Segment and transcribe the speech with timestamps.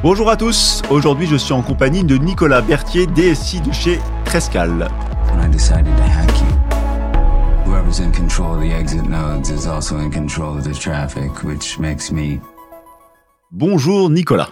[0.00, 4.88] Bonjour à tous, aujourd'hui je suis en compagnie de Nicolas Berthier, DSI de chez Trescal.
[5.34, 9.98] When I decided to hack you, whoever's in control of the exit nodes is also
[9.98, 12.38] in control of the traffic, which makes me
[13.50, 14.50] Bonjour Nicolas.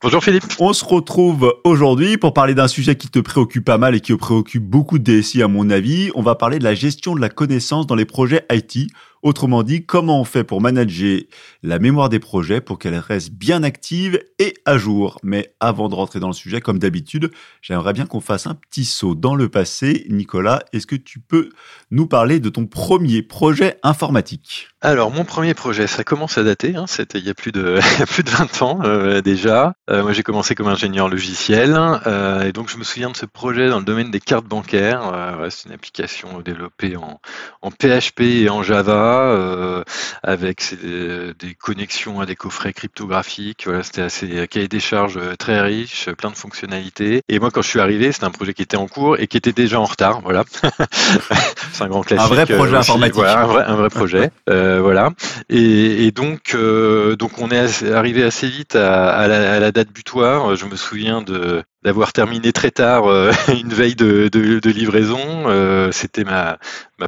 [0.00, 0.44] Bonjour Philippe.
[0.60, 4.14] On se retrouve aujourd'hui pour parler d'un sujet qui te préoccupe pas mal et qui
[4.16, 6.10] préoccupe beaucoup de DSI à mon avis.
[6.14, 8.90] On va parler de la gestion de la connaissance dans les projets IT.
[9.26, 11.18] Autrement dit, comment on fait pour manager
[11.64, 15.18] la mémoire des projets pour qu'elle reste bien active et à jour?
[15.24, 18.84] Mais avant de rentrer dans le sujet, comme d'habitude, j'aimerais bien qu'on fasse un petit
[18.84, 20.06] saut dans le passé.
[20.10, 21.48] Nicolas, est-ce que tu peux
[21.90, 24.68] nous parler de ton premier projet informatique?
[24.80, 26.76] Alors, mon premier projet, ça commence à dater.
[26.76, 29.72] Hein, C'était il y a plus de, plus de 20 ans euh, déjà.
[29.90, 31.76] Euh, moi, j'ai commencé comme ingénieur logiciel.
[32.06, 35.36] euh, et donc, je me souviens de ce projet dans le domaine des cartes bancaires.
[35.50, 39.15] C'est une application développée en PHP et en Java.
[39.22, 39.82] Euh,
[40.22, 43.62] avec ses- des connexions à des coffrets cryptographiques.
[43.66, 47.22] Voilà, c'était assez cahier des charges euh, très riche, plein de fonctionnalités.
[47.28, 49.36] Et moi, quand je suis arrivé, c'était un projet qui était en cours et qui
[49.36, 50.20] était déjà en retard.
[50.22, 50.44] Voilà,
[51.72, 52.32] c'est un grand classique.
[52.32, 52.90] vrai projet euh, aussi.
[52.90, 53.14] informatique.
[53.14, 54.30] Voilà, un vrai, un vrai projet.
[54.48, 55.10] Euh, voilà.
[55.48, 59.58] Et, et donc, euh, donc, on est assez- arrivé assez vite à, à la, à
[59.60, 60.54] la date butoir.
[60.54, 64.28] Je me souviens de d'avoir terminé très tard euh, une veille de,
[64.68, 65.20] livraison.
[65.46, 66.58] Euh, C'était ma,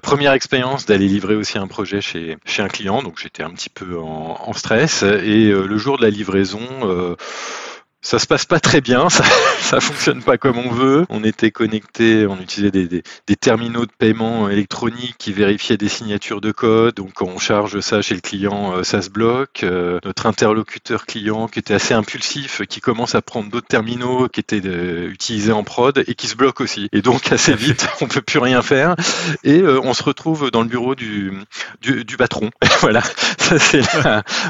[0.01, 3.99] première expérience d'aller livrer aussi un projet chez, un client, donc j'étais un petit peu
[3.99, 5.03] en, stress.
[5.03, 6.61] Et euh, le jour de la livraison,
[8.01, 9.25] ça se passe pas très bien, ça,
[9.61, 11.07] ça fonctionne pas comme on veut.
[11.09, 15.89] On était connecté, on utilisait des, des, des terminaux de paiement électroniques qui vérifiaient des
[15.89, 16.95] signatures de code.
[16.95, 19.63] Donc quand on charge ça chez le client, euh, ça se bloque.
[19.63, 24.41] Euh, notre interlocuteur client qui était assez impulsif, qui commence à prendre d'autres terminaux qui
[24.41, 26.89] étaient euh, utilisés en prod et qui se bloque aussi.
[26.93, 28.95] Et donc assez vite, on peut plus rien faire
[29.45, 31.33] et euh, on se retrouve dans le bureau du
[31.81, 32.51] du, du patron.
[32.81, 33.03] voilà,
[33.39, 33.83] ça c'est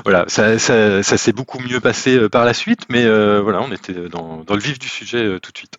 [0.04, 3.62] voilà, ça, ça, ça s'est beaucoup mieux passé euh, par la suite, mais euh, voilà,
[3.62, 5.78] on était dans, dans le vif du sujet euh, tout de suite.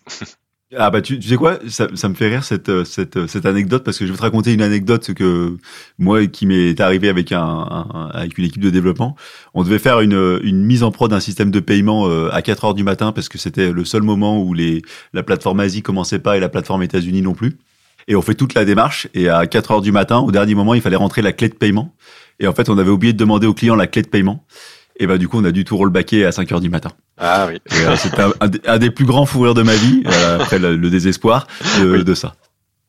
[0.76, 3.44] Ah bah tu, tu sais quoi, ça, me fait rire cette, euh, cette, euh, cette
[3.44, 5.56] anecdote parce que je vais te raconter une anecdote que
[5.98, 9.16] moi qui m'est arrivé avec un, avec une équipe de développement.
[9.52, 12.66] On devait faire une, une mise en prod d'un système de paiement euh, à 4
[12.66, 14.82] heures du matin parce que c'était le seul moment où les
[15.12, 17.58] la plateforme Asie commençait pas et la plateforme États-Unis non plus.
[18.06, 20.74] Et on fait toute la démarche et à 4 heures du matin, au dernier moment,
[20.74, 21.96] il fallait rentrer la clé de paiement.
[22.38, 24.46] Et en fait, on avait oublié de demander au client la clé de paiement.
[25.02, 26.90] Et bah du coup, on a dû tout rollbacker à 5 heures du matin.
[27.18, 27.58] Ah oui.
[27.72, 30.58] Euh, C'était un, des- un des plus grands fous rires de ma vie, euh, après
[30.58, 31.46] le, le désespoir
[31.80, 32.04] de, Oui.
[32.04, 32.34] de ça.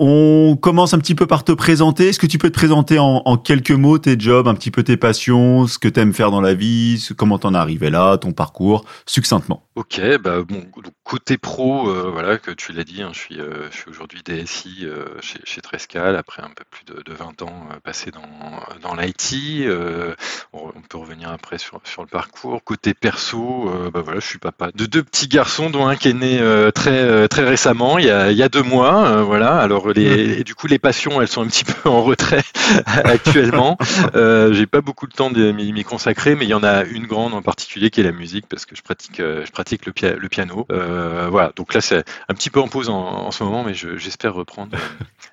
[0.04, 2.08] On commence un petit peu par te présenter.
[2.08, 4.98] Est-ce que tu peux te présenter en, quelques mots tes jobs, un petit peu tes
[4.98, 8.18] passions, ce que tu aimes faire dans la vie, ce- comment t'en es arrivé là,
[8.18, 10.64] ton parcours, succinctement Ok, bah bon,
[11.04, 14.80] côté pro, euh, voilà, que tu l'as dit, hein, je suis, euh, suis aujourd'hui DSI
[14.86, 18.22] euh, chez, chez Trescal après un peu plus de, de 20 ans passés dans,
[18.82, 19.68] dans l'IT.
[20.52, 22.64] on, peut revenir après sur, sur le parcours.
[22.64, 26.14] Côté perso, bah voilà, je suis papa de deux petits garçons, dont un qui est
[26.14, 26.40] né
[26.74, 29.22] très très récemment, il y a, il y a deux mois.
[29.22, 32.44] voilà, alors les, et du coup les passions, elles sont un petit peu en retrait
[32.86, 33.78] actuellement.
[34.16, 37.08] Euh, J'ai pas beaucoup de temps de m'y consacrer, mais il y en a une
[37.08, 39.92] grande en particulier qui est la musique parce que je pratique, euh, je pratique le,
[39.94, 40.66] pia- le piano.
[40.72, 43.74] Euh, voilà, donc là c'est un petit peu en pause en, en ce moment, mais
[43.74, 44.78] je- j'espère reprendre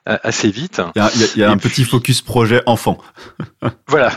[0.09, 0.81] euh, assez vite.
[0.97, 2.99] Il y a, il y un petit focus projet enfant.
[3.89, 4.13] Voilà,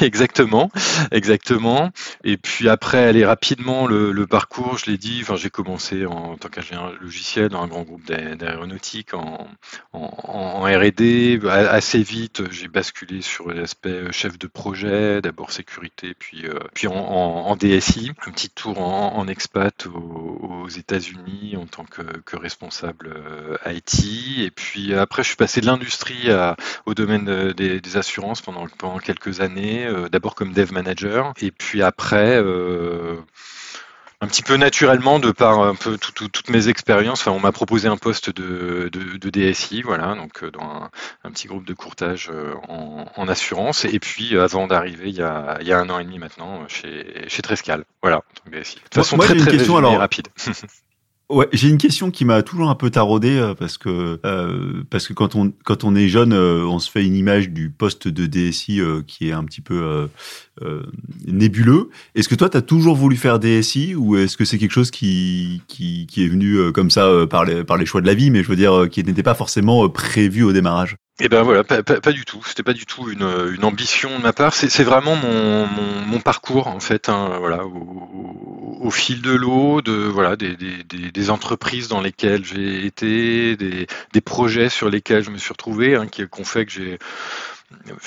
[0.00, 0.70] exactement,
[1.12, 1.90] exactement.
[2.24, 5.20] Et puis après, aller rapidement le, le parcours, je l'ai dit.
[5.22, 9.48] Enfin, j'ai commencé en, tant qu'ingénieur logiciel dans un grand groupe d'a- d'aéronautique en,
[9.92, 11.40] en, R&D.
[11.48, 16.94] Assez vite, j'ai basculé sur l'aspect chef de projet, d'abord sécurité, puis euh, puis en,
[16.94, 18.12] en, DSI.
[18.26, 24.04] Un petit tour en, expat aux, États-Unis en tant que, responsable euh, IT.
[24.40, 26.28] Et puis après, je suis passé de l'industrie
[26.84, 31.50] au domaine euh, des, assurances pendant, pendant quelques années, euh, d'abord comme dev manager, et
[31.50, 33.16] puis après, euh,
[34.20, 37.40] un petit peu naturellement, de par un peu tout- tout- toutes mes expériences, enfin, on
[37.40, 40.90] m'a proposé un poste de, de, de DSI, voilà, donc euh, dans un,
[41.24, 45.16] un petit groupe de courtage euh, en, en assurance, et puis euh, avant d'arriver il
[45.16, 48.54] y a, il y a un an et demi maintenant chez, chez Trescal, voilà, donc
[48.54, 48.76] DSI.
[48.76, 49.98] De toute façon, moi, très une très question, alors.
[49.98, 50.28] rapide.
[51.28, 55.08] Ouais, j'ai une question qui m'a toujours un peu taraudé euh, parce que euh, parce
[55.08, 58.06] que quand on quand on est jeune, euh, on se fait une image du poste
[58.06, 60.08] de DSI qui est un petit peu
[61.26, 61.90] nébuleux.
[62.14, 64.92] Est-ce que toi, tu as toujours voulu faire DSI ou est-ce que c'est quelque chose
[64.92, 68.30] qui qui, qui est venu comme ça par les par les choix de la vie,
[68.30, 70.96] mais je veux dire qui n'était pas forcément prévu au démarrage?
[71.18, 72.42] Eh ben voilà, pas, du tout.
[72.44, 73.22] C'était pas du tout une,
[73.54, 74.52] une ambition de ma part.
[74.52, 77.08] C'est vraiment mon, mon, mon parcours en fait.
[77.08, 82.44] hein, voilà, au, au fil de l'eau, de voilà, des, des, des, entreprises dans lesquelles
[82.44, 86.66] j'ai été, des, des projets sur lesquels je me suis retrouvé, hein, qui, ont fait
[86.66, 86.98] que j'ai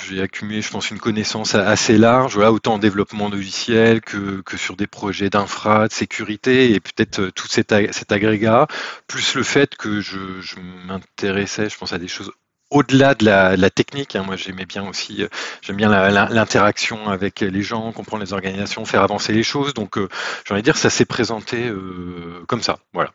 [0.07, 4.55] j'ai accumulé, je pense, une connaissance assez large, voilà, autant en développement logiciel que, que
[4.55, 8.67] sur des projets d'infra, de sécurité, et peut-être tout cet, cet, agrégat,
[9.07, 10.55] plus le fait que je, je
[10.87, 12.31] m'intéressais, je pense, à des choses
[12.71, 15.27] au-delà de la, technique, hein, moi j'aimais bien aussi, euh,
[15.61, 19.73] j'aime bien l'interaction avec les gens, comprendre les organisations, faire avancer les choses.
[19.73, 20.07] Donc euh,
[20.45, 23.11] j'ai envie de dire ça s'est présenté euh, comme ça, voilà.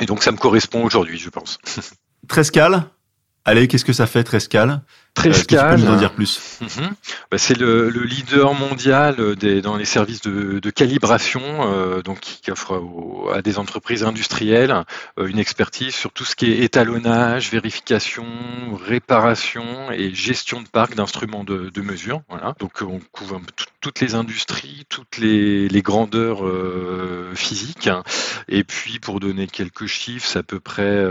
[0.00, 1.58] Et donc ça me correspond aujourd'hui, je pense.
[2.28, 2.84] Trescal,
[3.44, 4.82] allez, qu'est-ce que ça fait Trescal?
[5.18, 6.90] Trescal, tu peux nous en dire plus mhm.
[7.30, 12.80] bah, C'est le, leader mondial des, dans les services de, calibration, euh, donc qui offre
[13.34, 14.84] à des entreprises industrielles
[15.18, 18.26] euh, une expertise sur tout ce qui est étalonnage, vérification,
[18.80, 22.22] réparation et gestion de parc d'instruments de, mesure.
[22.28, 22.54] Voilà.
[22.58, 23.40] Donc on couvre
[23.80, 27.88] toutes les industries, toutes les, grandeurs euh, physiques.
[28.48, 31.04] Et puis pour donner quelques chiffres, c'est à peu près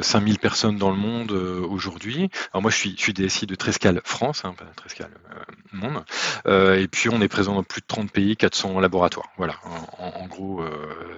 [0.00, 2.30] 5000 personnes dans le monde aujourd'hui.
[2.52, 6.04] Alors moi je suis, je suis DSI de Trescal France, hein, pas Trescal euh, Monde.
[6.46, 9.28] Euh, et puis on est présent dans plus de 30 pays, 400 laboratoires.
[9.36, 9.54] Voilà,
[9.98, 10.70] en, gros, euh,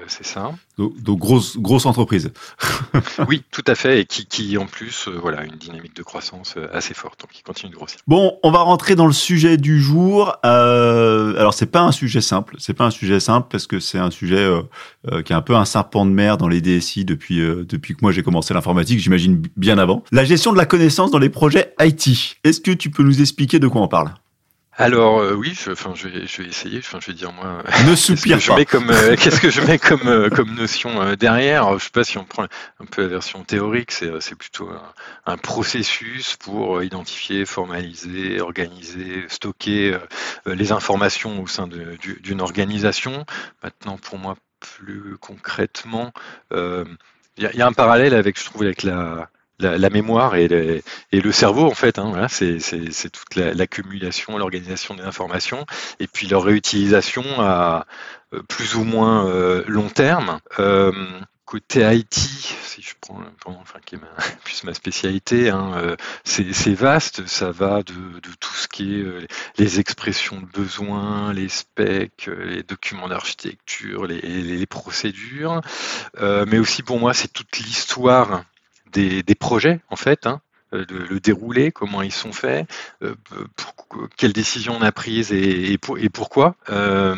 [0.06, 0.52] c'est ça.
[0.78, 2.32] Donc, grosse, grosse entreprise.
[3.28, 6.94] oui, tout à fait, et qui, qui en plus, voilà, une dynamique de croissance assez
[6.94, 7.98] forte, donc qui continue de grossir.
[8.06, 10.36] Bon, on va rentrer dans le sujet du jour.
[10.42, 14.10] alors c'est pas un sujet simple, c'est pas un sujet simple parce que c'est un
[14.10, 14.48] sujet
[15.24, 18.12] qui est un peu un serpent de mer dans les DSI depuis depuis que moi
[18.12, 20.04] j'ai commencé l'informatique, j'imagine bien avant.
[20.12, 22.23] La gestion de la connaissance dans les projets IT.
[22.44, 24.14] Est-ce que tu peux nous expliquer de quoi on parle?
[24.76, 26.78] Alors euh, oui, je, enfin, je, vais, je vais essayer.
[26.78, 27.62] Enfin, je vais dire moi.
[27.86, 28.58] Ne soupire pas.
[28.58, 32.24] Euh, qu'est-ce que je mets comme euh, comme notion derrière Je sais pas si on
[32.24, 33.92] prend un peu la version théorique.
[33.92, 34.68] C'est c'est plutôt
[35.26, 39.96] un, processus pour identifier, formaliser, organiser, stocker
[40.46, 43.26] les informations au sein d'une organisation.
[43.62, 46.12] Maintenant, pour moi, plus concrètement,
[46.52, 46.86] il
[47.38, 49.28] y, y, a un parallèle avec, je trouve, avec la
[49.58, 51.98] la, mémoire et, le cerveau en fait.
[51.98, 52.58] Hein, voilà, c'est
[53.10, 55.66] toute l'accumulation, l'organisation des informations
[56.00, 57.86] et puis leur réutilisation à
[58.32, 60.40] euh, plus ou moins euh, long terme.
[60.58, 60.92] Euh,
[61.44, 64.08] côté IT, si je prends enfin, qui est ma,
[64.44, 67.92] plus ma spécialité, hein, c'est vaste, ça va de,
[68.40, 69.04] tout ce qui est
[69.58, 75.60] les expressions de besoins, les specs, les documents d'architecture, les, procédures,
[76.18, 78.42] mais aussi pour moi c'est toute l'histoire
[78.94, 80.40] des, projets, en fait, hein,
[80.72, 82.68] euh, le, déroulé, comment ils sont faits,
[83.02, 83.14] euh,
[84.16, 85.78] quelles décisions on a prises et,
[86.12, 86.56] pourquoi.
[86.70, 87.14] Euh,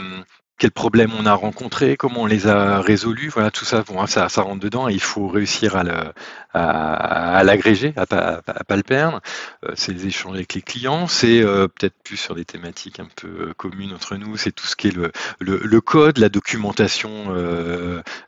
[0.59, 4.31] quels problèmes on a rencontrés, comment on les a résolus, voilà tout ça, bon, ça,
[4.31, 6.13] ça rentre dedans et il faut réussir à, le,
[6.57, 9.21] à, l'agréger, à pas, à pas le perdre.
[9.65, 13.09] Euh, c'est les échanges avec les clients, c'est euh, peut-être plus sur des thématiques un
[13.15, 14.97] peu euh, communes entre nous, c'est tout ce qui est
[15.41, 17.27] le, code, la documentation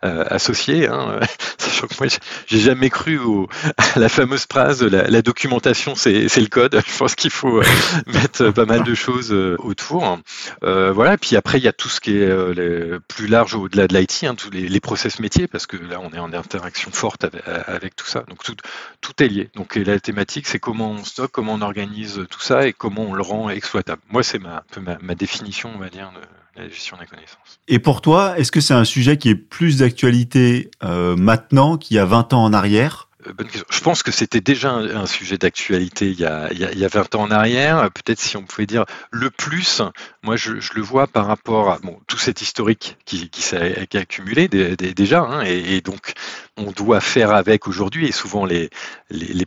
[0.02, 0.88] associée.
[0.88, 1.20] Hein.
[1.58, 2.08] Sachant que moi,
[2.46, 3.18] j'ai jamais cru
[3.76, 6.80] à la fameuse phrase la, documentation, c'est le code.
[6.86, 7.62] Je pense qu'il faut
[8.06, 10.18] mettre pas mal de choses autour.
[10.62, 13.96] voilà, et puis après, il y a tout ce qui est plus large au-delà de
[13.96, 17.26] l'IT, hein, tous les, process métiers, parce que là, on est en interaction forte
[17.66, 18.17] avec tout ça.
[18.28, 19.50] Donc tout, est lié.
[19.54, 23.14] Donc la thématique, c'est comment on stocke, comment on organise tout ça et comment on
[23.14, 24.02] le rend exploitable.
[24.10, 24.64] Moi, c'est ma,
[25.00, 26.12] ma, définition, on va dire,
[26.56, 27.60] de la gestion des connaissances.
[27.68, 31.96] Et pour toi, est-ce que c'est un sujet qui est plus d'actualité euh, maintenant qu'il
[31.96, 33.07] y a 20 ans en arrière?
[33.28, 36.88] Euh, je pense que c'était déjà un, sujet d'actualité il, y a, il, y a
[36.88, 37.90] 20 ans en arrière.
[37.90, 39.82] Peut-être si on pouvait dire le plus,
[40.22, 45.20] moi je, le vois par rapport à tout cet historique qui, s'est accumulé déjà.
[45.20, 46.12] Hein, et, donc
[46.56, 48.06] on doit faire avec aujourd'hui.
[48.06, 48.70] Et souvent les,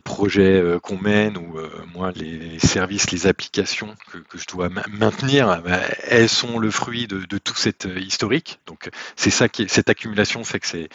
[0.04, 5.62] projets euh, qu'on mène ou euh, moi les services, les applications que, je dois maintenir,
[5.62, 8.60] bah, elles sont le fruit de, tout cet historique.
[8.66, 10.88] Donc c'est ça qui cette accumulation fait que c'est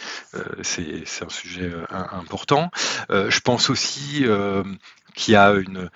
[1.22, 2.70] un sujet important.
[3.10, 4.62] Euh, je pense aussi euh,
[5.14, 5.90] qu'il y a une,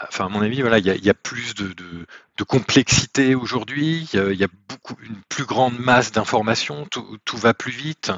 [0.00, 1.74] enfin à mon avis, voilà, il y a, plus de,
[2.46, 4.08] complexité aujourd'hui.
[4.12, 6.86] Il, y a beaucoup, une plus grande masse d'informations.
[6.90, 8.12] Tout, va plus vite.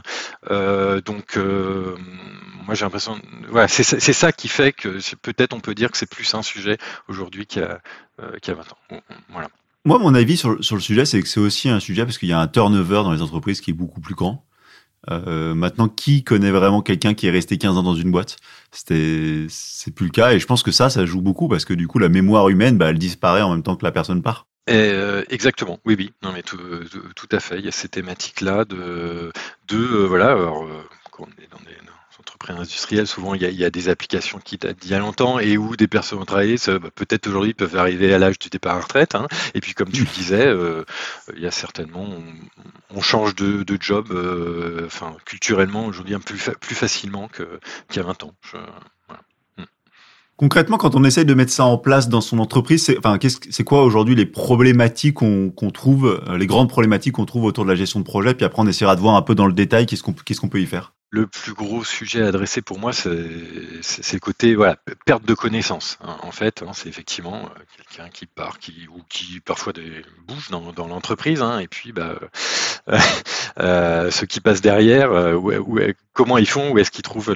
[0.51, 3.21] Euh, donc, moi j'ai l'impression,
[3.51, 6.79] voilà, c'est ça qui fait que peut-être on peut dire que c'est plus un sujet
[7.09, 9.01] aujourd'hui qu'il y, a 20 ans.
[9.31, 9.49] Voilà.
[9.87, 12.29] Moi, mon avis sur, sur le sujet, c'est que c'est aussi un sujet parce qu'il
[12.29, 14.45] y a un turnover dans les entreprises qui est beaucoup plus grand.
[15.11, 18.37] Euh, maintenant, qui connaît vraiment quelqu'un qui est resté 15 ans dans une boîte?
[18.73, 21.75] C'était, c'est plus le cas, et je pense que ça, ça joue beaucoup parce que
[21.75, 24.47] du coup, la mémoire humaine, bah, elle disparaît en même temps que la personne part.
[24.69, 26.59] Euh, exactement, oui, oui, non mais tout,
[27.31, 27.61] à fait.
[27.61, 29.33] Il y a ces thématiques-là de,
[29.69, 30.67] de euh, voilà, alors,
[31.13, 31.86] quand on est dans des
[32.37, 35.57] entreprises industrielles, souvent il y, a, des applications qui datent d'il y a longtemps et
[35.57, 38.81] où des personnes ont travaillé, bah, peut-être aujourd'hui peuvent arriver à l'âge du départ à
[38.81, 39.15] retraite.
[39.15, 39.27] Hein.
[39.55, 40.85] Et puis comme tu le disais, euh,
[41.35, 42.07] il y a certainement,
[42.95, 48.25] on, change de, job, euh, enfin culturellement aujourd'hui plus, plus facilement qu'il y a 20
[48.25, 48.35] ans.
[50.37, 53.19] Concrètement, quand on essaye de mettre ça en place dans son entreprise, c'est enfin,
[53.65, 57.75] quoi aujourd'hui les problématiques qu'on trouve, euh, les grandes problématiques qu'on trouve autour de la
[57.75, 60.03] gestion de projet Puis après, on essaiera de voir un peu dans le détail qu'est-ce
[60.03, 60.93] qu'on peut y faire?
[61.11, 65.99] Le plus gros sujet à adresser pour moi, c'est le côté voilà, perte de connaissance.
[66.03, 66.17] Hein.
[66.23, 70.51] En fait, hein, c'est effectivement euh, quelqu'un qui part, qui ou qui parfois des, bouge
[70.51, 72.19] dans, dans l'entreprise, hein, et puis bah,
[72.89, 72.99] euh,
[73.61, 75.79] euh, ceux qui passent derrière, où,
[76.13, 77.35] comment ils font, où est-ce qu'ils trouvent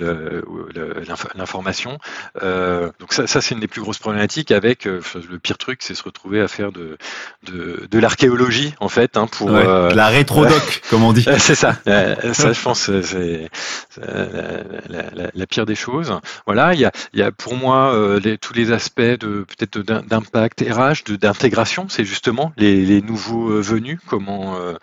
[1.36, 1.98] l'information.
[2.42, 4.50] donc ça, ça c'est une des plus grosses problématiques.
[4.50, 6.98] Avec le pire truc, c'est se retrouver à faire de
[7.44, 11.26] de, de l'archéologie en fait hein, pour la rétrodoc, comme on dit.
[11.38, 11.78] c'est ça.
[11.84, 13.50] ça, je pense, c'est
[13.98, 16.12] la, pire des choses.
[16.46, 19.78] Voilà, il y a, il y a pour moi euh, tous les aspects de peut-être
[19.80, 24.74] d'impact RH, d'intégration, c'est justement les, les, nouveaux euh, venus, comment euh,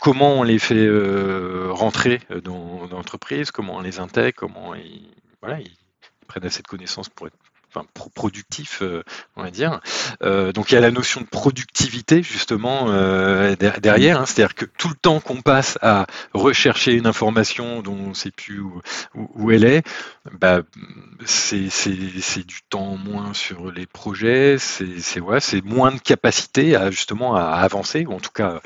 [0.00, 0.88] comment on les fait
[1.70, 5.10] rentrer dans, dans l'entreprise, comment on les intègre, comment ils,
[5.42, 5.76] voilà, ils
[6.26, 7.36] prennent assez de connaissances pour être
[7.74, 9.02] enfin, productif, euh,
[9.36, 9.80] on va dire.
[10.22, 14.26] Euh, donc il y a la notion de productivité justement euh, derrière, hein.
[14.26, 18.30] c'est-à-dire que tout le temps qu'on passe à rechercher une information dont on ne sait
[18.30, 18.60] plus
[19.14, 19.82] où, elle est,
[20.32, 20.62] bah,
[21.24, 28.04] c'est du temps moins sur les projets, c'est moins de capacité à justement à avancer,
[28.06, 28.60] ou en tout cas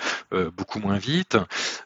[0.56, 1.36] beaucoup moins vite.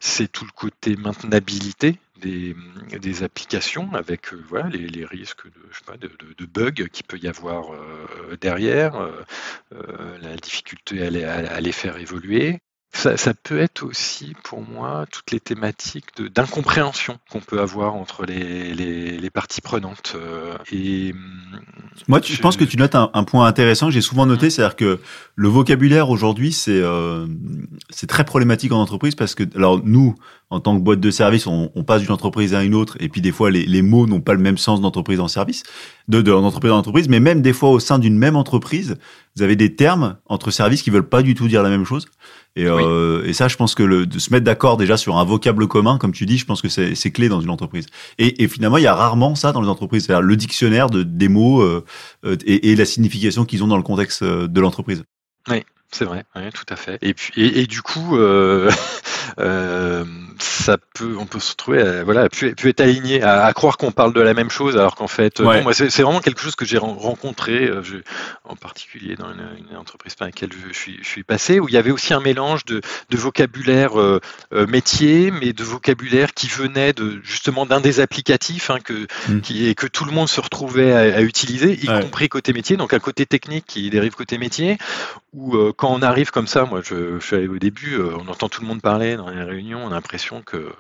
[0.01, 7.07] C'est tout le côté maintenabilité des, applications avec euh, voilà, les, risques de, bugs qu'il
[7.07, 12.61] peut y avoir euh, derrière, euh, la difficulté à les, faire évoluer.
[12.92, 18.25] Ça, ça, peut être aussi pour moi toutes les thématiques d'incompréhension qu'on peut avoir entre
[18.25, 20.16] les, les, les parties prenantes.
[20.73, 21.14] et
[22.07, 23.90] moi, je, je pense que tu notes un, un point intéressant.
[23.90, 24.50] J'ai souvent noté, mmh.
[24.50, 25.00] c'est-à-dire que
[25.35, 27.26] le vocabulaire aujourd'hui, c'est euh,
[27.90, 30.14] c'est très problématique en entreprise parce que alors nous,
[30.50, 33.09] en tant que boîte de service, on, on, passe d'une entreprise à une autre, et
[33.09, 35.62] puis des fois les, les mots n'ont pas le même sens d'entreprise en service,
[36.09, 38.97] de d'entreprise en entreprise, mais même des fois au sein d'une même entreprise,
[39.37, 42.07] vous avez des termes entre services qui veulent pas du tout dire la même chose.
[42.59, 45.25] Et, euh, et ça, je pense que le, de se mettre d'accord déjà sur un
[45.25, 47.87] vocable commun, comme tu dis, je pense que c'est clé dans une entreprise.
[48.19, 51.05] Et, et, finalement, il y a rarement ça dans les entreprises, c'est-à-dire le dictionnaire de,
[51.05, 51.85] des mots euh,
[52.25, 55.05] et, et la signification qu'ils ont dans le contexte euh, de l'entreprise.
[55.49, 56.99] Oui, c'est vrai, oui, tout à fait.
[57.00, 58.71] Et puis et, et du coup, euh,
[59.38, 60.04] euh,
[60.38, 63.78] ça peut, on peut se retrouver, à, voilà, à pu, être aligné, à, à croire
[63.78, 65.62] qu'on parle de la même chose, alors qu'en fait, ouais.
[65.62, 67.97] moi, c'est vraiment quelque chose que j'ai rencontré, euh, je,
[68.45, 71.68] en particulier dans une, une, entreprise par laquelle je, je, suis, je suis passé, où
[71.68, 74.21] il y avait aussi un mélange de, de vocabulaire euh,
[74.52, 79.40] euh métier, mais de vocabulaire qui venait de justement d'un des applicatifs hein, que, mm.
[79.40, 82.02] qui, et que tout le monde se retrouvait à, à utiliser, y ouais.
[82.02, 84.76] compris côté métier, donc un côté technique qui dérive côté métier,
[85.33, 88.17] où euh, quand on arrive comme ça, moi, je, je suis allé au début, euh,
[88.19, 90.73] on entend tout le monde parler dans les réunions, on a l'impression que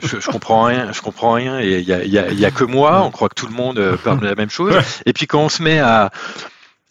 [0.00, 2.50] je, je, comprends rien, je comprends rien, et il y a, y, a, y a,
[2.50, 4.74] que moi, on croit que tout le monde euh, parle de la même chose.
[5.06, 6.10] Et puis quand on se met à,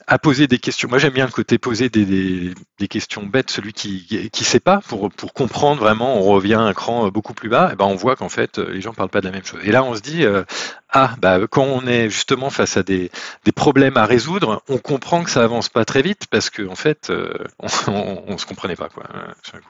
[0.10, 0.90] à poser des questions.
[0.90, 4.60] Moi, j'aime bien le côté poser des, des, des, questions bêtes, celui qui qui sait
[4.60, 7.96] pas, pour, pour comprendre vraiment, on revient un cran beaucoup plus bas, et ben on
[7.96, 9.60] voit qu'en fait, les gens parlent pas de la même chose.
[9.64, 10.44] Et là, on se dit, euh,
[10.92, 13.12] ah, bah, quand on est justement face à des,
[13.46, 16.76] des problèmes à résoudre, on comprend que ça avance pas très vite parce qu'en en
[16.76, 19.04] fait, euh, on, on, se comprenait pas, quoi.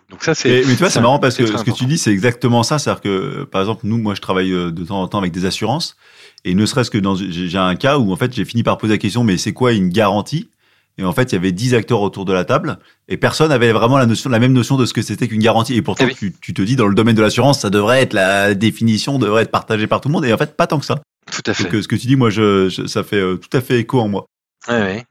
[0.10, 0.64] Donc ça, c'est.
[0.66, 2.80] Mais tu vois, c'est marrant parce que ce que tu dis, c'est exactement ça.
[2.80, 5.44] C'est-à-dire que, par exemple, nous, moi, je travaille euh, de temps en temps avec des
[5.44, 5.98] assurances.
[6.46, 8.94] Et ne serait-ce que dans, j'ai un cas où en fait j'ai fini par poser
[8.94, 10.50] la question, mais c'est quoi une garantie?
[10.98, 12.78] Et en fait, il y avait dix acteurs autour de la table
[13.08, 15.76] et personne avait vraiment la notion, la même notion de ce que c'était qu'une garantie.
[15.76, 16.16] Et pourtant, eh oui.
[16.16, 19.44] tu, tu, te dis dans le domaine de l'assurance, ça devrait être la définition devrait
[19.44, 20.26] être partagée par tout le monde.
[20.26, 21.00] Et en fait, pas tant que ça.
[21.32, 21.64] Tout à fait.
[21.64, 24.02] Donc, ce que tu dis, moi, je, je ça fait euh, tout à fait écho
[24.02, 24.26] en moi.
[24.68, 25.06] Ouais, ouais.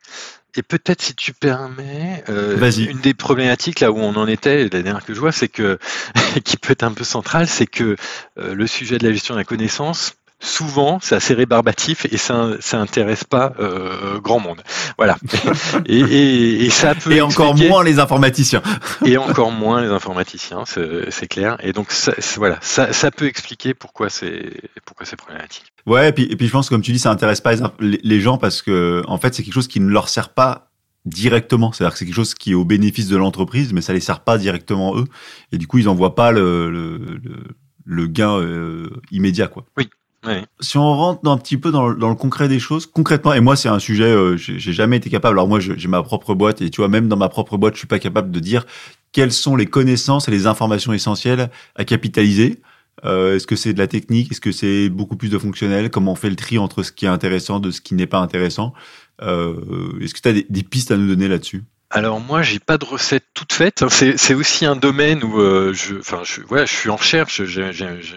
[0.57, 4.83] Et peut-être, si tu permets, euh, une des problématiques là où on en était, la
[4.83, 5.79] dernière que je vois, c'est que
[6.45, 7.97] qui peut être un peu centrale, c'est que
[8.39, 12.50] euh, le sujet de la gestion de la connaissance souvent c'est assez rébarbatif et ça
[12.61, 14.62] ça intéresse pas euh, grand monde.
[14.97, 15.16] Voilà.
[15.87, 18.62] Et, et, et, ça peut et encore moins les informaticiens.
[19.04, 21.57] Et encore moins les informaticiens c'est clair.
[21.62, 22.59] Et donc ça, voilà.
[22.61, 24.52] Ça, ça peut expliquer pourquoi c'est
[24.85, 25.73] pourquoi c'est problématique.
[25.87, 28.21] Ouais et puis et puis je pense comme tu dis ça intéresse pas les, les
[28.21, 30.68] gens parce que en fait c'est quelque chose qui ne leur sert pas
[31.09, 31.73] directement.
[31.73, 34.21] C'est-à-dire que c'est quelque chose qui est au bénéfice de l'entreprise, mais ça les sert
[34.21, 35.04] pas directement eux.
[35.52, 37.37] Et du coup, ils en voient pas le, le, le,
[37.85, 39.64] le gain euh, immédiat, quoi.
[39.76, 39.88] Oui,
[40.27, 40.45] Ouais.
[40.61, 43.41] Si on rentre un petit peu dans le, dans le, concret des choses, concrètement, et
[43.41, 45.39] moi c'est un sujet, euh, j'ai jamais été capable.
[45.39, 47.79] Alors moi j'ai ma propre boîte et tu vois même dans ma propre boîte, je
[47.79, 48.65] suis pas capable de dire
[49.13, 52.61] quelles sont les connaissances et les informations essentielles à capitaliser.
[53.05, 54.33] Euh, Est-ce que c'est de la technique?
[54.33, 55.89] Est-ce que c'est beaucoup plus de fonctionnel?
[55.91, 58.19] Comment on fait le tri entre ce qui est intéressant de ce qui n'est pas
[58.19, 58.75] intéressant?
[59.23, 61.63] Euh, Est-ce que tu as des, des pistes à nous donner là-dessus?
[61.91, 63.85] Alors moi, j'ai pas de recette toute faite.
[63.89, 67.43] C'est aussi un domaine où euh, je, enfin, je, ouais, je suis en recherche.
[67.45, 68.17] Je, je, je,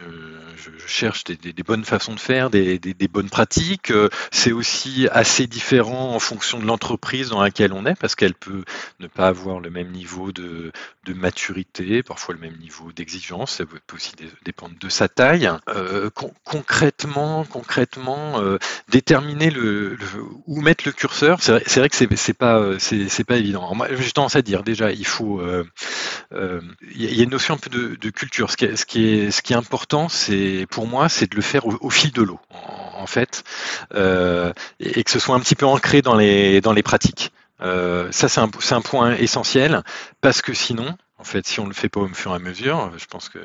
[0.92, 2.80] cherche des, bonnes façons de faire, des,
[3.12, 3.92] bonnes pratiques.
[4.32, 8.64] C'est aussi assez différent en fonction de l'entreprise dans laquelle on est, parce qu'elle peut
[9.00, 10.72] ne pas avoir le même niveau de,
[11.14, 13.58] maturité, parfois le même niveau d'exigence.
[13.58, 14.14] Ça peut aussi
[14.46, 15.50] dépendre de sa taille.
[15.70, 16.10] Euh,
[16.44, 18.58] concrètement, concrètement, euh,
[18.90, 19.98] déterminer le,
[20.48, 23.76] où mettre le curseur, c'est vrai, que c'est pas c'est pas évident.
[24.00, 25.42] j'ai tendance à dire déjà, il faut
[26.32, 28.52] il y a une notion un peu de, de culture.
[28.52, 31.36] Ce qui est, ce qui est, ce qui est important, c'est pour moi, c'est de
[31.36, 32.40] le faire au, fil de l'eau,
[32.98, 33.44] en, fait,
[33.94, 37.32] euh, et, que ce soit un petit peu ancré dans les dans les pratiques.
[37.62, 39.84] Euh, ça, c'est un, un point essentiel
[40.20, 42.92] parce que sinon, en fait, si on le fait pas au fur et à mesure,
[42.98, 43.38] je pense que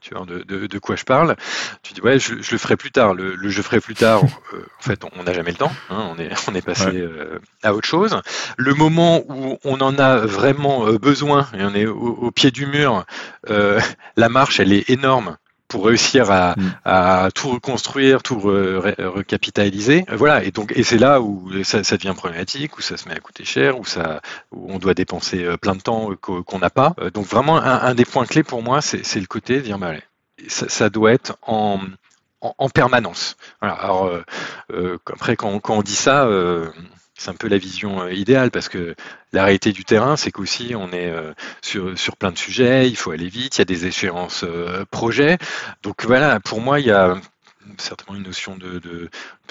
[0.00, 1.34] tu vois de, de, de quoi je parle.
[1.82, 3.12] Tu dis ouais, je, je, le ferai plus tard.
[3.14, 4.22] Le, le je ferai plus tard.
[4.52, 5.72] Euh, en fait, on n'a jamais le temps.
[5.90, 8.20] Hein, on est on est passé euh, à autre chose.
[8.56, 12.66] Le moment où on en a vraiment besoin et on est au, au pied du
[12.66, 13.04] mur,
[13.48, 16.62] la marche elle est énorme pour réussir à, mm.
[16.84, 20.04] à, tout reconstruire, tout recapitaliser.
[20.12, 23.14] Voilà, et donc et c'est là où ça, ça, devient problématique, où ça se met
[23.14, 24.20] à coûter cher, où ça,
[24.52, 26.94] où on doit dépenser euh, plein de temps euh, qu'on n'a pas.
[27.00, 29.78] Euh, donc vraiment un, un, des points clés pour moi, c'est le côté de dire
[29.78, 29.92] bah,
[30.48, 31.80] ça, ça doit être en,
[32.40, 33.36] en, en permanence.
[33.60, 34.06] Voilà, alors
[34.72, 36.24] euh, après quand, quand, on dit ça.
[36.26, 36.68] Euh,
[37.16, 38.94] c'est un peu la vision euh, idéale parce que
[39.32, 42.96] la réalité du terrain, c'est qu'aussi on est euh, sur, sur plein de sujets, il
[42.96, 45.38] faut aller vite, il y a des échéances euh, projets.
[45.82, 47.16] Donc voilà, pour moi, il y a
[47.78, 48.78] certainement une notion de,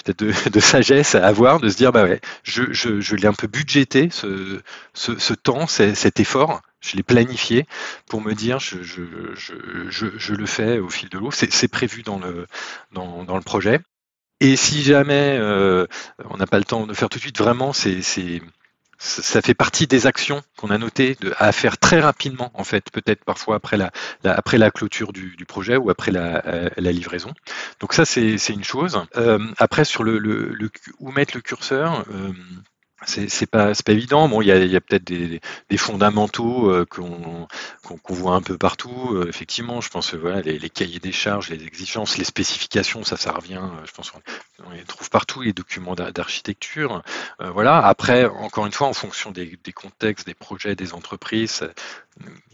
[0.02, 3.32] peut-être de, sagesse à avoir, de se dire bah ouais, je, je, je l'ai un
[3.32, 4.60] peu budgété ce,
[4.92, 7.66] ce, ce temps, cet effort, je l'ai planifié
[8.06, 9.02] pour me dire je, je,
[9.34, 11.30] je, je, le fais au fil de l'eau.
[11.30, 12.46] C'est prévu dans le,
[12.92, 13.80] dans, dans le projet.
[14.44, 15.86] Et si jamais euh,
[16.28, 18.02] on n'a pas le temps de faire tout de suite, vraiment, c'est,
[18.98, 23.24] ça fait partie des actions qu'on a notées à faire très rapidement, en fait, peut-être
[23.24, 23.90] parfois après la,
[24.22, 27.32] après la clôture du, projet ou après la, euh, livraison.
[27.80, 29.00] Donc ça, c'est, une chose.
[29.16, 30.52] Euh, après, sur le,
[30.98, 32.04] où mettre le curseur,
[33.06, 34.28] c'est pas, pas évident.
[34.28, 37.48] Bon, il y a, y a peut-être des, des, fondamentaux euh, qu'on
[38.14, 39.10] voit un peu partout.
[39.12, 43.16] Euh, effectivement, je pense voilà, les, les, cahiers des charges, les exigences, les spécifications, ça,
[43.16, 43.62] ça revient.
[43.62, 47.02] Euh, je pense qu'on les trouve partout, les documents d'architecture.
[47.38, 47.78] voilà.
[47.78, 51.68] Après, encore une fois, en fonction des, des contextes, des projets, des entreprises,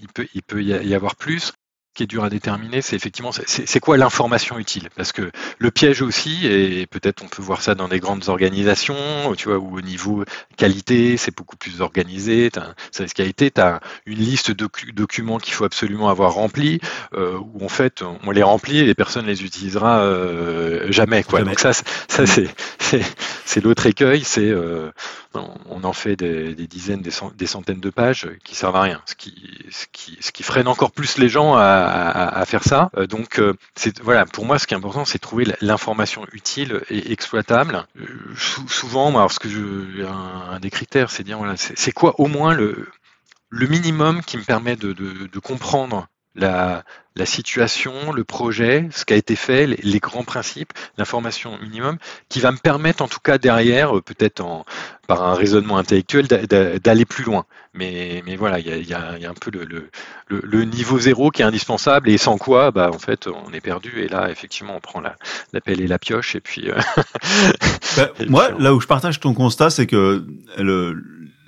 [0.01, 1.53] il peut, il peut y avoir plus
[1.95, 4.89] qui est dur à déterminer, c'est effectivement c'est quoi l'information utile?
[4.97, 8.97] Parce que le piège aussi, et peut-être on peut voir ça dans des grandes organisations,
[9.37, 10.25] tu vois, où au niveau
[10.57, 12.51] qualité, c'est beaucoup plus organisé,
[12.93, 16.81] service qualité, tu as une liste de documents qu'il faut absolument avoir remplis,
[17.15, 21.25] euh, où en fait on les remplit et les personnes les utilisera euh, jamais.
[21.25, 21.43] Quoi.
[21.43, 22.25] Donc ça, ça
[23.45, 24.91] c'est l'autre écueil, c'est euh,
[25.35, 29.15] on en fait des, des dizaines, des, centaines de pages qui servent à rien, ce
[29.15, 29.35] qui,
[29.71, 32.91] ce qui, ce qui freine encore plus les gens à, à, faire ça.
[32.97, 36.27] Euh, donc, euh, c'est voilà, pour moi, ce qui est important, c'est de trouver l'information
[36.33, 37.87] utile et exploitable.
[37.99, 38.07] Euh,
[38.69, 39.49] souvent, ce que
[40.05, 42.89] un, des critères, c'est dire voilà, c'est quoi au moins le,
[43.53, 46.85] minimum qui me permet de, de, de comprendre la,
[47.17, 51.99] la, situation, le projet, ce qui a été fait, les, les grands principes, l'information minimum,
[52.29, 54.43] qui va me permettre en tout cas derrière, euh, peut-être
[55.07, 57.47] par un raisonnement intellectuel, d'aller plus loin.
[57.75, 59.91] Mais, mais voilà, il y a, y, a, y a, un peu le, le,
[60.29, 64.01] le, niveau zéro qui est indispensable et sans quoi, bah, en fait, on est perdu.
[64.03, 65.17] Et là, effectivement, on prend la,
[65.53, 66.37] la pelle et la pioche.
[66.37, 66.79] Et puis, euh,
[67.97, 70.25] bah, et moi, puis, là où je partage ton constat, c'est que
[70.59, 71.03] le,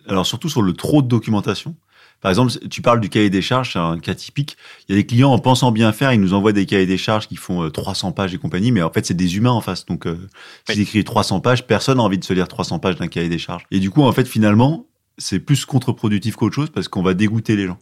[0.09, 1.77] alors surtout sur le trop de documentation,
[2.23, 4.57] par exemple, tu parles du cahier des charges, c'est un cas typique.
[4.89, 6.97] Il y a des clients, en pensant bien faire, ils nous envoient des cahiers des
[6.97, 9.61] charges qui font 300 euh, pages et compagnie, mais en fait, c'est des humains en
[9.61, 9.85] face.
[9.87, 10.29] Donc, euh,
[10.69, 10.83] s'ils oui.
[10.83, 13.65] écrivent 300 pages, personne n'a envie de se lire 300 pages d'un cahier des charges.
[13.73, 14.87] Et du coup, en fait, finalement,
[15.19, 17.79] c'est plus contre-productif qu'autre chose parce qu'on va dégoûter les gens.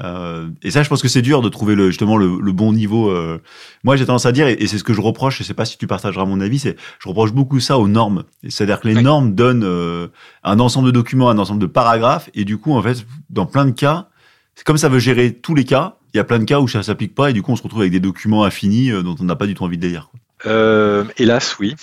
[0.00, 2.72] Euh, et ça, je pense que c'est dur de trouver le, justement le, le bon
[2.72, 3.10] niveau.
[3.10, 3.40] Euh.
[3.84, 5.64] Moi, j'ai tendance à dire, et, et c'est ce que je reproche, je sais pas
[5.64, 8.24] si tu partageras mon avis, c'est je reproche beaucoup ça aux normes.
[8.48, 10.08] C'est-à-dire que les normes donnent euh,
[10.44, 13.66] un ensemble de documents, un ensemble de paragraphes, et du coup, en fait, dans plein
[13.66, 14.08] de cas,
[14.54, 15.96] c'est comme ça veut gérer tous les cas.
[16.14, 17.62] Il y a plein de cas où ça s'applique pas, et du coup, on se
[17.62, 19.90] retrouve avec des documents infinis euh, dont on n'a pas du tout envie de les
[19.90, 20.08] lire.
[20.10, 20.20] Quoi.
[20.46, 21.76] Euh, hélas, oui.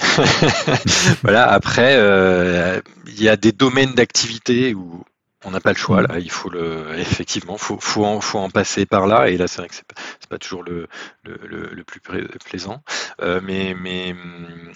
[1.22, 1.50] voilà.
[1.50, 5.04] Après, euh, il y a des domaines d'activité où
[5.46, 6.20] on n'a pas le choix là.
[6.20, 9.30] Il faut le, effectivement, faut, faut en, faut en passer par là.
[9.30, 9.96] Et là, c'est vrai que c'est pas,
[10.30, 10.88] pas toujours le,
[11.24, 12.00] le, le, plus
[12.46, 12.84] plaisant.
[13.22, 14.16] Euh, mais, mais,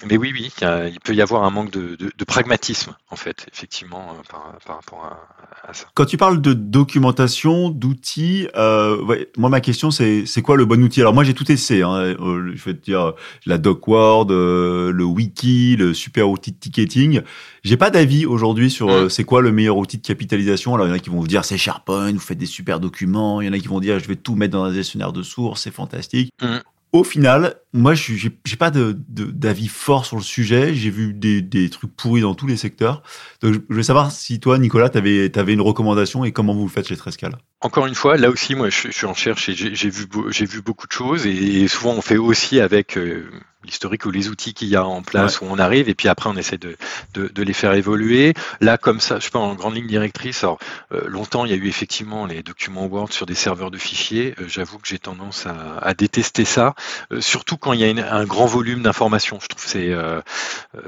[0.05, 2.95] mais oui, oui, il, a, il, peut y avoir un manque de, de, de pragmatisme
[3.09, 5.85] en fait, effectivement, euh, par, par rapport à, à, ça.
[5.93, 10.65] Quand tu parles de documentation, d'outils, euh, ouais, moi ma question c'est, c'est quoi le
[10.65, 11.01] bon outil?
[11.01, 11.83] Alors moi j'ai tout essayé.
[11.83, 13.13] Hein, euh, je vais te dire
[13.45, 17.21] la DocWord, euh, le wiki, le super outil de ticketing.
[17.63, 19.09] J'ai pas d'avis aujourd'hui sur mmh.
[19.09, 20.75] c'est quoi le meilleur outil de capitalisation.
[20.75, 22.81] Alors il y en a qui vont vous dire c'est SharePoint, vous faites des super
[22.81, 23.39] documents.
[23.39, 25.23] Il y en a qui vont dire je vais tout mettre dans un gestionnaire de
[25.23, 26.31] sources, c'est fantastique.
[26.41, 26.57] Mmh.
[26.93, 30.75] Au final, moi, je j'ai pas de d'avis fort sur le sujet.
[30.75, 33.01] J'ai vu des, des trucs pourris dans tous les secteurs.
[33.41, 36.65] Donc, je voulais savoir si toi, Nicolas, tu avais, avais une recommandation et comment vous
[36.65, 37.35] le faites chez Trescal.
[37.61, 40.91] Encore une fois, là aussi, moi, je, suis en recherche et j'ai vu, beaucoup de
[40.91, 43.27] choses et, souvent on fait aussi avec euh,
[43.63, 46.29] l'historique ou les outils qu'il y a en place où on arrive et puis après
[46.29, 46.75] on essaie de,
[47.13, 48.33] de, de, les faire évoluer.
[48.59, 50.59] Là, comme ça, je sais pas, en grande ligne directrice, alors
[50.91, 54.35] euh, longtemps il y a eu effectivement les documents Word sur des serveurs de fichiers.
[54.39, 56.75] Euh, j'avoue que j'ai tendance à, à, détester ça,
[57.19, 59.39] surtout quand il y a un grand volume d'informations.
[59.41, 59.93] Je trouve c'est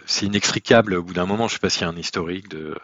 [0.05, 1.47] c'est inextricable au bout d'un moment.
[1.47, 2.75] Je sais pas s'il y a un historique de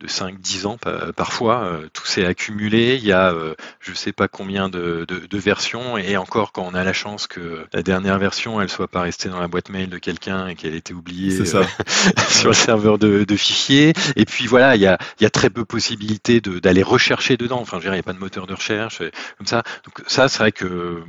[0.00, 0.78] de 5-10 ans
[1.16, 1.64] parfois.
[1.64, 2.96] Euh, tout s'est accumulé.
[2.96, 6.74] Il y a euh, je ne sais pas combien de, versions et encore quand on
[6.74, 9.88] a la chance que la dernière version elle soit pas restée dans la boîte mail
[9.88, 11.44] de quelqu'un et qu'elle ait été oubliée euh,
[12.28, 13.92] sur le serveur de, fichiers.
[14.16, 17.60] Et puis voilà, il y a, il y a très peu possibilité d'aller rechercher dedans.
[17.60, 19.02] Enfin, je veux dire, il n'y a pas de moteur de recherche
[19.36, 19.62] comme ça.
[19.84, 21.02] Donc ça, c'est vrai que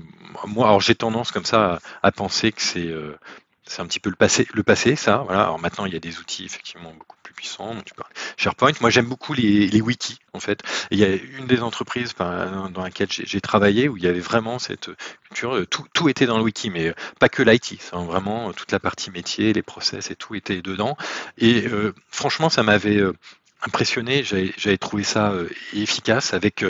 [0.46, 2.94] moi, alors j'ai tendance comme ça à, penser que c'est
[3.64, 5.24] c'est un petit peu le passé, le passé, ça.
[5.26, 5.44] Voilà.
[5.44, 7.74] Alors maintenant, il y a des outils effectivement beaucoup puissant.
[7.86, 7.94] tu
[8.36, 8.74] SharePoint.
[8.82, 10.62] Moi, j'aime beaucoup les, wikis, en fait.
[10.92, 14.60] il y a une des entreprises dans laquelle j'ai travaillé où il y avait vraiment
[14.60, 14.90] cette
[15.24, 15.66] culture.
[15.70, 17.80] Tout, tout était dans le wiki, mais pas que l'IT.
[17.94, 20.98] Vraiment, toute la partie métier, les process et tout était dedans.
[21.38, 23.14] Et euh, franchement, ça m'avait euh,
[23.62, 26.66] impressionné, j'avais trouvé ça euh, efficace avec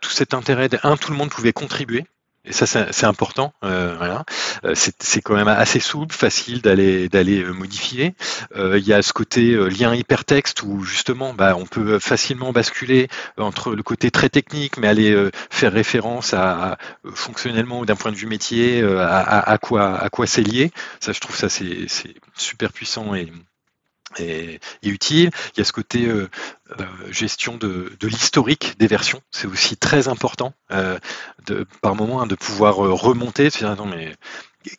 [0.00, 0.68] tout cet intérêt.
[0.82, 2.04] Un, tout le monde pouvait contribuer.
[2.46, 3.54] Et ça, c'est important.
[3.64, 4.24] Euh, voilà.
[4.64, 8.14] Euh, c'est quand même assez souple, facile d'aller d'aller euh, modifier.
[8.56, 13.08] Euh, il y a ce côté lien hypertexte où justement, bah, on peut facilement basculer
[13.38, 16.76] entre le côté très technique, mais aller faire référence à,
[17.14, 20.70] fonctionnellement ou d'un point de vue métier, à, à, à, quoi à quoi c'est lié.
[21.00, 21.86] Ça, je trouve ça c'est
[22.36, 23.32] super puissant et
[24.18, 25.30] est, utile.
[25.54, 26.28] Il y a ce côté euh,
[26.80, 30.98] euh, gestion de, l'historique des versions, c'est aussi très important euh,
[31.46, 34.14] de, par moment hein, de pouvoir remonter, de dire non mais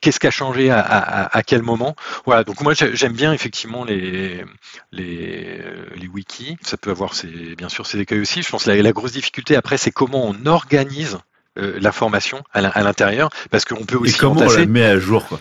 [0.02, 1.96] qu'est-ce qui a changé à, quel moment?
[2.26, 4.44] Voilà, donc moi j'aime bien effectivement les,
[4.92, 5.62] les,
[5.96, 6.58] les wikis.
[6.62, 8.42] Ça peut avoir ses, bien sûr ses écueils aussi.
[8.42, 11.20] Je pense que la, grosse difficulté après c'est comment on organise
[11.56, 15.40] l'information à l'intérieur, parce qu'on peut aussi Et comment on la met à jour quoi.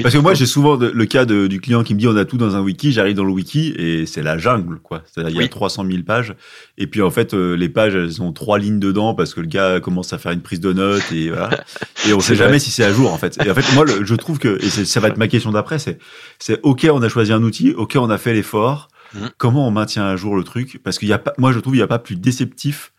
[0.00, 2.24] Parce que moi, j'ai souvent le cas de, du client qui me dit on a
[2.24, 5.02] tout dans un wiki, j'arrive dans le wiki et c'est la jungle, quoi.
[5.06, 6.34] C'est-à-dire il y a 300 000 pages
[6.78, 9.46] et puis en fait euh, les pages elles ont trois lignes dedans parce que le
[9.46, 11.50] gars commence à faire une prise de notes et voilà.
[12.08, 13.38] et on sait jamais si c'est à jour en fait.
[13.44, 15.98] Et en fait moi je trouve que et ça va être ma question d'après, c'est
[16.38, 18.88] c'est ok on a choisi un outil, ok on a fait l'effort.
[19.14, 19.26] Mmh.
[19.36, 20.80] Comment on maintient à jour le truc?
[20.82, 22.91] Parce qu'il y a pas, moi je trouve il y a pas plus déceptif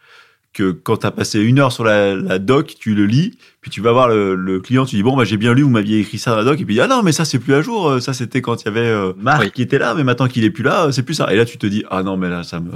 [0.54, 3.72] que quand tu as passé une heure sur la, la, doc, tu le lis, puis
[3.72, 6.00] tu vas voir le, le client, tu dis bon bah j'ai bien lu, vous m'aviez
[6.00, 7.90] écrit ça dans la doc, et puis ah non mais ça c'est plus à jour,
[7.90, 10.44] euh, ça c'était quand il y avait euh, Marc qui était là, mais maintenant qu'il
[10.44, 11.34] est plus là, c'est plus ça.
[11.34, 12.72] Et là tu te dis ah non mais là ça me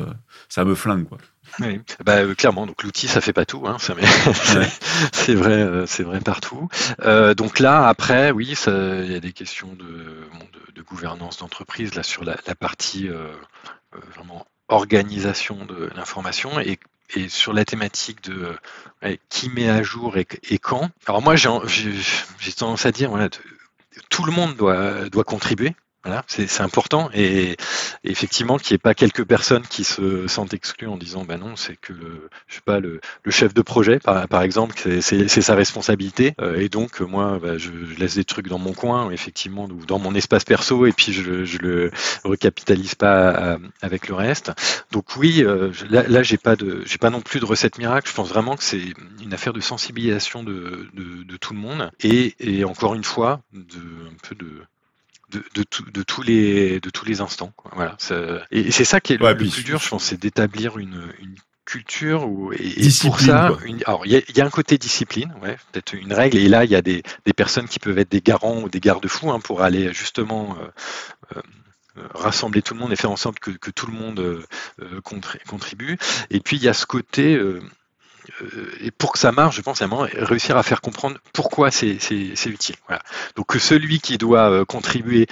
[0.50, 1.18] ça me flingue quoi.
[1.60, 2.68] Oui, bah, euh, clairement.
[2.68, 3.66] Donc l'outil, ça fait pas tout.
[3.66, 3.78] Hein,
[5.12, 6.68] c'est vrai, c'est vrai partout.
[7.02, 11.96] Euh, donc là, après, oui, il y a des questions de, de, de gouvernance d'entreprise
[11.96, 13.32] là sur la, la partie euh,
[14.16, 16.78] vraiment organisation de l'information et
[17.15, 18.56] et sur la thématique de
[19.30, 20.26] qui met à jour et,
[20.58, 20.89] quand.
[21.06, 23.30] Alors moi, j'ai tendance à dire, voilà,
[24.10, 25.76] tout le monde doit, doit contribuer
[26.08, 27.58] voilà, c'est important et,
[28.06, 31.58] effectivement qu'il n'y ait pas quelques personnes qui se sentent exclues en disant ben non
[31.58, 31.91] c'est que
[32.48, 37.02] je sais pas le, chef de projet par, exemple c'est sa responsabilité euh, et donc
[37.02, 40.86] moi bah, je, laisse des trucs dans mon coin effectivement ou dans mon espace perso
[40.86, 41.91] et puis je, je le
[42.24, 44.54] recapitalise pas euh, avec le reste.
[44.91, 46.56] Donc oui euh, là, là j'ai pas
[47.10, 48.10] non plus de recette miracle.
[48.10, 50.88] Je pense vraiment que c'est une affaire de sensibilisation de,
[51.41, 54.63] tout le monde et, encore une fois un peu de
[55.30, 57.52] de, de, de, tous les de tous les instants.
[57.56, 57.72] Quoi.
[57.76, 57.98] Voilà.
[58.52, 61.36] Et c'est ça qui est le, plus dur, je pense, c'est d'établir une, une
[61.66, 65.34] culture ou et, pour ça, une, alors il y a, y a, un côté discipline,
[65.42, 66.38] ouais, peut-être une règle.
[66.38, 68.80] Et là, il y a des, des personnes qui peuvent être des garants ou des
[68.80, 71.42] garde-fous hein, pour aller justement euh, euh,
[72.13, 75.98] rassembler tout le monde et faire en sorte que, que tout le monde euh, contribue.
[76.30, 77.62] Et puis il y a ce côté euh, euh,
[78.82, 81.98] et pour que ça marche, je pense à réussir à faire comprendre pourquoi c'est
[82.46, 82.76] utile.
[82.88, 83.02] Voilà.
[83.36, 85.28] Donc que celui qui doit euh, contribuer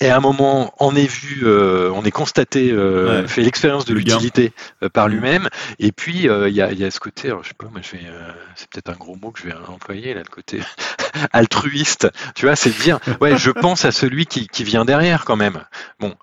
[0.00, 3.94] et à un moment, on est vu, euh, on est constaté, euh, fait l'expérience de
[3.94, 4.52] l'utilité
[4.82, 5.12] euh, par mm.
[5.12, 5.48] lui-même.
[5.78, 7.92] Et puis il y a, y, a, ce côté, alors, je sais pas, moi je
[7.92, 8.02] vais,
[8.56, 10.60] c'est peut-être un gros mot que je vais employer là, le côté
[11.32, 12.08] altruiste.
[12.34, 15.36] Tu vois, c'est de dire, ouais, je pense à celui qui, qui vient derrière quand
[15.36, 15.64] même.
[16.00, 16.14] Bon,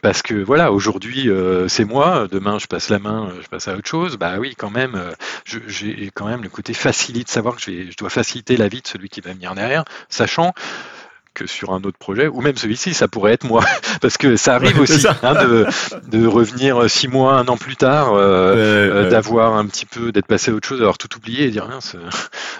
[0.00, 1.28] parce que voilà, aujourd'hui
[1.68, 4.16] c'est moi, demain je passe la main, je passe à autre chose.
[4.16, 4.98] Bah oui, quand même,
[5.44, 8.80] j'ai quand même le côté facilite, savoir que je, vais, je dois faciliter la vie
[8.80, 10.54] de celui qui va venir derrière, sachant
[11.36, 13.62] que sur un autre projet, ou même celui-ci, ça pourrait être moi,
[14.00, 15.66] parce que ça arrive aussi hein, de,
[16.08, 20.50] de, revenir six mois, un an plus tard, euh, d'avoir un petit peu, d'être passé
[20.50, 21.68] à autre chose, d'avoir tout oublié et dire,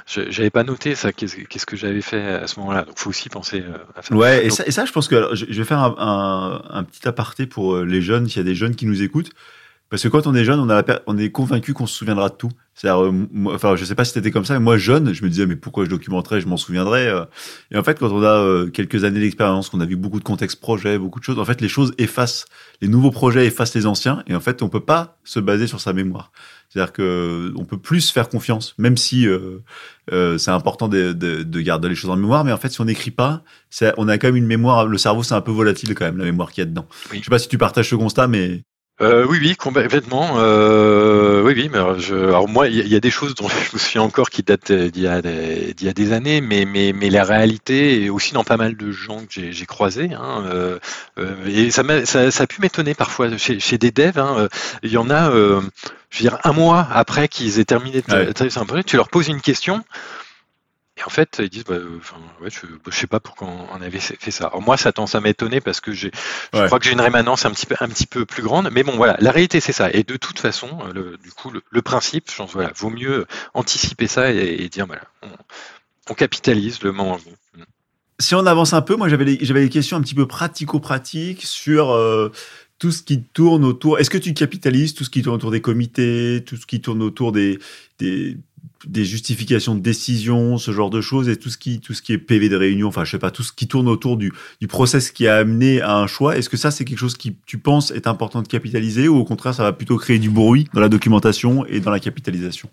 [0.07, 2.83] j'avais pas noté ça, qu'est-ce que j'avais fait à ce moment-là.
[2.83, 3.65] Donc, faut aussi penser
[3.97, 4.17] à faire.
[4.17, 7.09] Ouais, et, ça, et ça, je pense que je vais faire un, un, un petit
[7.09, 9.33] aparté pour les jeunes, s'il y a des jeunes qui nous écoutent.
[9.89, 12.35] Parce que quand on est jeune, on, a on est convaincu qu'on se souviendra de
[12.35, 12.51] tout.
[12.75, 15.31] C'est-à-dire, euh, enfin, je sais pas si c'était comme ça, mais moi jeune, je me
[15.31, 17.07] disais mais pourquoi je documenterais, je m'en souviendrais.
[17.07, 17.25] Euh.
[17.71, 20.25] Et en fait, quand on a euh, quelques années d'expérience, qu'on a vu beaucoup de
[20.25, 22.47] contextes projets, beaucoup de choses, en fait, les choses effacent,
[22.83, 25.81] les nouveaux projets effacent les anciens, et en fait, on peut pas se baser sur
[25.81, 26.33] sa mémoire.
[26.69, 29.61] C'est-à-dire que on peut plus faire confiance, même si euh,
[30.37, 32.87] c'est important de, de, de, garder les choses en mémoire, mais en fait, si on
[32.87, 33.45] n'écrit pas,
[33.97, 34.87] on a quand même une mémoire.
[34.87, 36.87] Le cerveau, c'est un peu volatile quand même, la mémoire qu'il y a dedans.
[37.13, 38.65] Je sais pas si tu partages ce constat, mais
[39.03, 40.39] euh, oui, oui, complètement.
[40.39, 41.69] Euh, oui, oui.
[41.71, 44.31] Mais alors, je, alors moi, il y, a des choses dont je me souviens encore
[44.31, 48.03] qui datent d'il y, a des, y a des années, mais, mais, mais la réalité,
[48.03, 50.79] et aussi dans pas mal de gens que j'ai croisés, hein, euh,
[51.19, 54.19] euh, et ça, ça, ça, a pu m'étonner parfois chez, chez des devs.
[54.19, 54.49] Hein, euh,
[54.83, 55.61] il y en a, euh,
[56.09, 58.83] je veux dire, un mois après qu'ils aient terminé de ouais.
[58.85, 59.85] tu leur poses une question.
[60.99, 63.83] Et en fait, ils disent, bah, enfin, ouais, je, bah, je sais pas pourquoi on
[63.83, 64.47] avait fait ça.
[64.47, 66.11] Alors moi, ça tend à m'étonner parce que j'ai,
[66.55, 68.71] je crois que j'ai une rémanence un petit peu, un petit peu plus grande.
[68.73, 69.91] Mais bon, voilà, la réalité c'est ça.
[69.93, 74.07] Et de toute façon, le, du coup, le, principe, je pense, voilà, vaut mieux anticiper
[74.07, 75.03] ça et, dire, voilà,
[76.09, 77.19] on, capitalise le moment
[78.19, 81.91] Si on avance un peu, moi j'avais j'avais des questions un petit peu pratico-pratiques sur
[81.91, 82.33] euh,
[82.79, 83.99] tout ce qui tourne autour.
[83.99, 87.03] Est-ce que tu capitalises tout ce qui tourne autour des comités, tout ce qui tourne
[87.03, 87.59] autour des,
[87.99, 88.39] des
[88.87, 92.57] des justifications de décision, ce genre de choses, et tout ce qui, est PV de
[92.57, 95.37] réunion, enfin, je sais pas, tout ce qui tourne autour du, du process qui a
[95.37, 96.37] amené à un choix.
[96.37, 99.25] Est-ce que ça, c'est quelque chose qui, tu penses, est important de capitaliser, ou au
[99.25, 102.69] contraire, ça va plutôt créer du bruit dans la documentation et dans la capitalisation?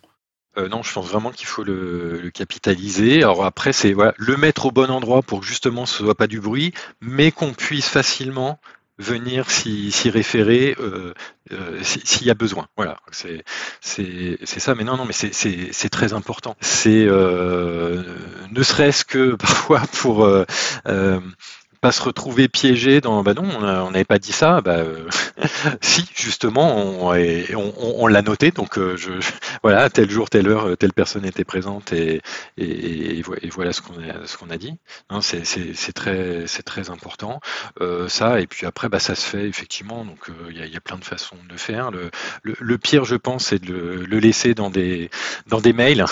[0.57, 3.23] Euh, non, je pense vraiment qu'il faut le, capitaliser.
[3.23, 6.39] Alors après, c'est le mettre au bon endroit pour que justement ce soit pas du
[6.39, 8.59] bruit, mais qu'on puisse facilement
[8.97, 11.13] venir s'y référer euh,
[11.51, 12.67] euh, s'il y a besoin.
[12.77, 13.43] Voilà, c'est
[14.45, 14.75] ça.
[14.75, 16.55] Mais non, non, mais c'est très important.
[16.61, 18.03] C'est euh,
[18.51, 20.27] ne serait-ce que parfois pour
[21.83, 25.05] pas se retrouver piégé dans bah non on n'avait pas dit ça bah euh,
[25.81, 29.11] si justement on, on, on, l'a noté donc euh, je,
[29.63, 32.21] voilà tel jour telle heure telle personne était présente et,
[32.57, 34.77] et, et voilà ce qu'on a ce qu'on a dit
[35.09, 37.41] hein, c'est très c'est très important
[37.81, 40.65] euh, ça et puis après bah ça se fait effectivement donc euh, il y, a,
[40.65, 41.91] y, a, plein de façons de le faire.
[41.91, 42.11] Le,
[42.43, 45.09] le, le pire je pense c'est de le, le, laisser dans des
[45.47, 46.05] dans des mails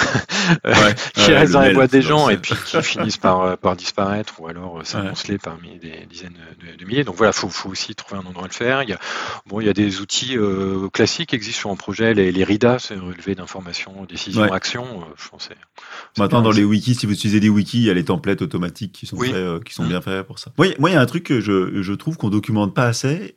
[0.65, 4.41] ouais, qui restent dans la boîte des gens et puis qui finissent par par disparaître
[4.41, 6.37] ou alors s'amonceler par des dizaines
[6.77, 7.03] de, milliers.
[7.03, 8.83] Donc voilà, faut, faut aussi trouver un endroit à le faire.
[8.83, 8.99] Il y a,
[9.45, 12.43] bon, il y a des outils euh, classiques qui existent sur un projet, les, les
[12.43, 15.01] RIDA, c'est relevé d'informations, décisions, actions.
[15.01, 15.49] Euh, je pense
[16.17, 18.91] Maintenant, dans les wikis, si vous utilisez des wikis, il y a les templates automatiques
[18.91, 19.89] qui sont, euh, qui sont mm.
[19.89, 20.51] bien faits pour ça.
[20.57, 23.35] Moi, moi, il y a un truc que je, je trouve qu'on documente pas assez.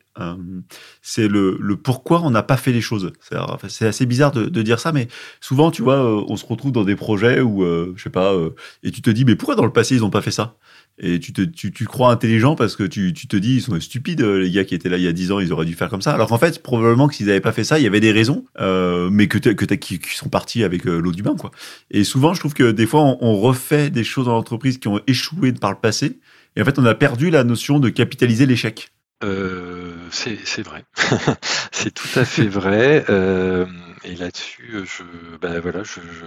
[1.01, 3.11] C'est le, le pourquoi on n'a pas fait les choses.
[3.67, 5.07] C'est assez bizarre de, de, dire ça, mais
[5.41, 8.33] souvent, tu vois, on se retrouve dans des projets où, je sais pas,
[8.83, 10.57] et tu te dis, mais pourquoi dans le passé ils ont pas fait ça?
[10.97, 13.77] Et tu te tu, tu crois intelligent parce que tu, tu te dis ils sont
[13.81, 15.89] stupides les gars qui étaient là il y a 10 ans ils auraient dû faire
[15.89, 16.13] comme ça.
[16.13, 18.45] Alors qu'en fait probablement que s'ils n'avaient pas fait ça il y avait des raisons
[18.61, 21.51] euh, mais que que qui, qui sont partis avec euh, l'eau du bain quoi.
[21.91, 24.87] Et souvent je trouve que des fois on, on refait des choses dans l'entreprise qui
[24.87, 26.19] ont échoué par le passé.
[26.55, 30.83] Et en fait on a perdu la notion de capitaliser l'échec euh, c'est vrai.
[31.71, 33.05] C'est tout à fait vrai.
[33.09, 33.65] Euh,
[34.05, 35.03] et là-dessus je
[35.41, 36.25] ben voilà je, je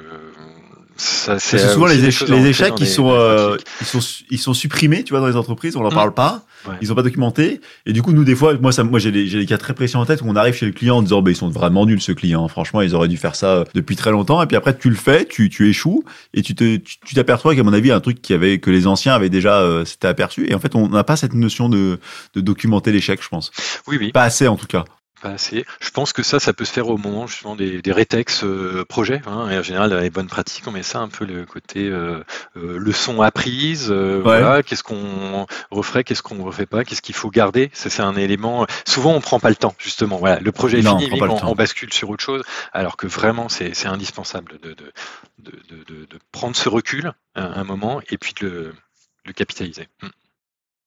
[0.98, 5.12] ça, c'est souvent les, les échecs qui sont, euh, ils sont ils sont supprimés, tu
[5.12, 6.42] vois, dans les entreprises, on leur parle pas,
[6.80, 9.46] ils ont pas documenté, et du coup nous des fois, moi ça, moi j'ai des,
[9.46, 11.36] cas très précis en tête où on arrive chez le client en disant, bah, ils
[11.36, 14.46] sont vraiment nuls ce client, franchement ils auraient dû faire ça depuis très longtemps, et
[14.46, 17.72] puis après tu le fais, tu tu échoues, et tu te tu t'aperçois qu'à mon
[17.72, 20.58] avis un truc qui avait que les anciens avaient déjà euh, s'était aperçu, et en
[20.58, 22.00] fait on n'a pas cette notion de
[22.34, 23.52] de documenter l'échec, je pense.
[23.86, 24.10] Oui oui.
[24.10, 24.84] Pas assez en tout cas.
[25.20, 25.64] Pas assez.
[25.80, 28.84] Je pense que ça, ça peut se faire au moment justement des, des rétex euh,
[28.88, 29.20] projets.
[29.26, 31.88] Hein, et en général, dans les bonnes pratiques, on met ça un peu le côté
[31.88, 32.22] euh,
[32.56, 33.88] euh leçon apprise.
[33.90, 37.70] Euh, voilà, qu'est-ce qu'on referait, qu'est-ce qu'on refait pas, qu'est-ce qu'il faut garder.
[37.72, 38.66] Ça, c'est un élément.
[38.86, 40.18] Souvent, on prend pas le temps justement.
[40.18, 42.44] Voilà, le projet est fini, on, on, bascule sur autre chose.
[42.72, 44.92] Alors que vraiment, c'est indispensable de de,
[45.38, 45.52] de,
[45.84, 48.74] de, de, prendre ce recul un, un moment et puis de le,
[49.24, 49.88] le capitaliser.
[50.02, 50.08] Hmm.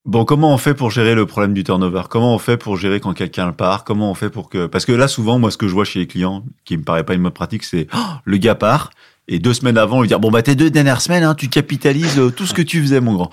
[0.05, 2.03] Bon, comment on fait pour gérer le problème du turnover?
[2.09, 3.83] Comment on fait pour gérer quand quelqu'un part?
[3.83, 5.99] Comment on fait pour que parce que là souvent moi ce que je vois chez
[5.99, 8.89] les clients qui me paraît pas une mode pratique c'est oh, le gars part
[9.27, 12.17] et deux semaines avant lui dire bon bah tes deux dernières semaines hein, tu capitalises
[12.17, 13.29] euh, tout ce que tu faisais mon grand.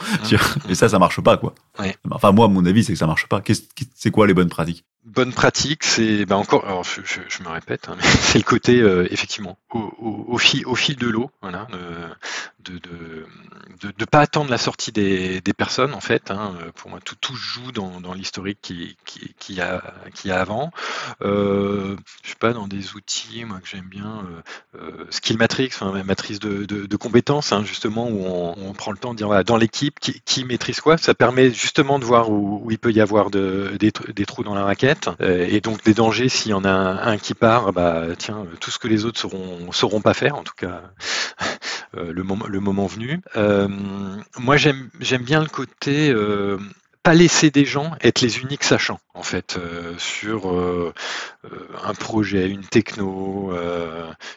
[0.68, 1.54] Et ça ça marche pas quoi.
[2.10, 3.42] Enfin, moi, mon avis, c'est que ça marche pas.
[3.94, 4.84] C'est quoi les bonnes pratiques?
[5.04, 8.80] Bonne pratique, c'est ben encore, alors je, je, me répète, hein, mais c'est le côté
[8.80, 11.66] euh, effectivement au, au, fil, au fil de l'eau, voilà,
[12.64, 13.26] de, de,
[13.80, 16.30] de, de, pas attendre la sortie des, des personnes en fait.
[16.30, 19.82] Hein, pour moi, tout, tout joue dans, dans l'historique qui, qui, qui, a
[20.14, 20.70] qui a avant.
[21.22, 24.24] Euh, je sais pas dans des outils, moi que j'aime bien,
[24.76, 25.70] euh, euh Skill Matrix,
[26.04, 29.56] matrice de, de, compétences, hein, justement où on, prend le temps de dire voilà, dans
[29.56, 30.98] l'équipe qui, qui maîtrise quoi?
[30.98, 34.54] Ça permet justement de voir où, il peut y avoir de, des, des trous dans
[34.54, 34.87] la raquette
[35.20, 38.70] euh, et donc des dangers s'il y en a un, qui part, bah tiens, tout
[38.70, 40.82] ce que les autres sauront pas faire, en tout cas
[41.96, 43.20] euh, le moment le moment venu.
[43.36, 43.68] Euh,
[44.38, 46.14] moi j'aime bien le côté
[47.02, 49.58] pas laisser des gens être les uniques sachants en fait
[49.98, 50.48] sur
[51.84, 53.52] un projet, une techno,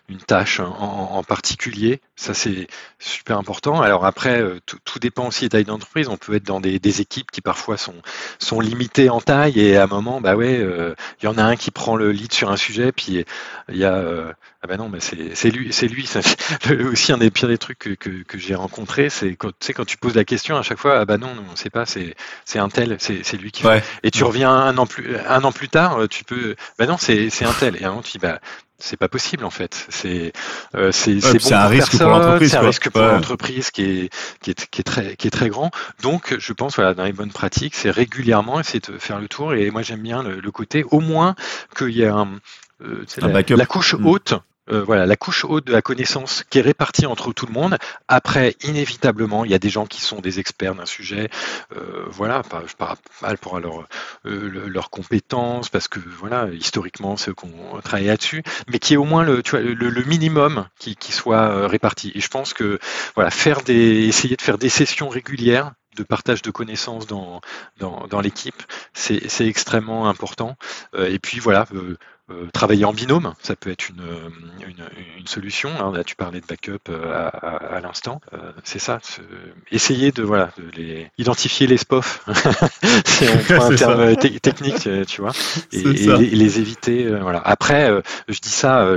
[0.10, 2.02] une tâche en, particulier.
[2.16, 2.68] Ça c'est
[3.00, 3.82] super important.
[3.82, 6.08] Alors après, tout, dépend aussi des tailles d'entreprise.
[6.08, 7.96] On peut être dans des, des, équipes qui parfois sont
[8.40, 10.60] sont limitées en taille et à un moment, bah ouais,
[11.22, 13.24] il y en a un qui prend le lead sur un sujet, puis
[13.70, 16.06] il y a ah ben non, mais c'est lui, c'est lui.
[16.12, 16.20] Ça,
[16.86, 19.74] aussi un des pires des trucs que, que, que j'ai rencontré, c'est quand tu sais
[19.74, 21.86] quand tu poses la question à chaque fois, ah bah non, non on sait pas,
[21.88, 22.16] c'est
[22.60, 23.64] un tel, c'est lui qui.
[23.64, 23.84] Fait.
[24.04, 27.28] Et tu reviens un an plus un an plus tard, tu peux, bah non, c'est
[27.44, 27.76] un tel.
[27.78, 28.40] Et un moment tu dis bah
[28.82, 29.86] c'est pas possible en fait.
[29.90, 30.34] C'est
[30.76, 32.52] euh, c'est ouais, bon un risque pour l'entreprise.
[32.52, 35.50] C'est un risque pour l'entreprise qui est, qui est qui est très qui est très
[35.50, 35.72] grand.
[36.02, 39.54] Donc je pense voilà dans les bonnes pratiques, c'est régulièrement essayer de faire le tour.
[39.54, 41.36] Et moi j'aime bien le, le, côté au moins
[41.78, 42.28] qu'il y a un,
[42.84, 44.06] euh, la, la, couche mm.
[44.06, 44.34] haute
[44.72, 47.78] euh, voilà, la couche haute de la connaissance qui est répartie entre tout le monde.
[48.08, 51.30] Après, inévitablement, il y a des gens qui sont des experts d'un sujet.
[51.76, 53.88] Euh, voilà, pas, pas mal pour leur,
[54.26, 59.04] euh, leurs compétences, parce que voilà, historiquement, c'est qu'on travaille là-dessus, mais qui est au
[59.04, 59.42] moins le,
[60.06, 62.12] minimum qui, qui soit euh, réparti.
[62.16, 62.80] Et je pense que
[63.16, 67.42] voilà, faire des, essayer de faire des sessions régulières de partage de connaissances dans,
[67.80, 70.56] dans, dans l'équipe, c'est extrêmement important.
[70.96, 71.98] Euh, et puis voilà, euh,
[72.30, 74.04] euh, travailler en binôme, ça peut être une,
[74.68, 74.86] une,
[75.20, 75.70] une solution.
[75.80, 75.92] Hein.
[75.94, 78.22] Là, tu parlais de backup à, à, à l'instant.
[78.64, 79.00] c'est ça.
[79.72, 82.26] Essayer de voilà, de les identifier les SPOF,
[83.06, 85.34] c'est un terme technique, tu vois,
[85.72, 87.08] et, et les, éviter.
[87.18, 87.42] voilà.
[87.44, 87.92] Après,
[88.28, 88.88] je dis ça.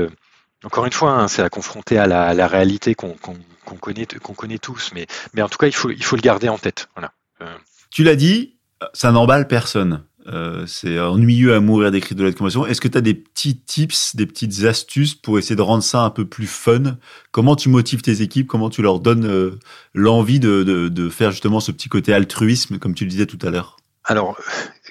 [0.64, 3.30] Encore une fois, hein, c'est à confronter à la, à la réalité qu'on qu
[3.64, 6.22] qu'on connaît, qu'on connaît tous, mais, mais en tout cas, il faut, il faut le
[6.22, 6.88] garder en tête.
[6.94, 7.12] Voilà.
[7.40, 7.46] Euh.
[7.90, 8.56] Tu l'as dit,
[8.92, 10.04] ça n'emballe personne.
[10.26, 12.66] Euh, c'est ennuyeux à mourir d'écrire de la conversation.
[12.66, 16.00] Est-ce que tu as des petits tips, des petites astuces pour essayer de rendre ça
[16.00, 16.96] un peu plus fun?
[17.30, 18.46] Comment tu motives tes équipes?
[18.46, 19.58] Comment tu leur donnes euh,
[19.92, 23.38] l'envie de, de, de, faire justement ce petit côté altruisme, comme tu le disais tout
[23.46, 23.76] à l'heure?
[24.04, 24.38] Alors,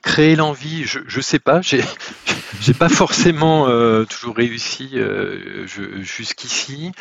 [0.04, 1.62] créer l'envie, je ne sais pas.
[2.62, 5.66] J'ai pas forcément euh, toujours réussi euh,
[6.02, 6.92] jusqu'ici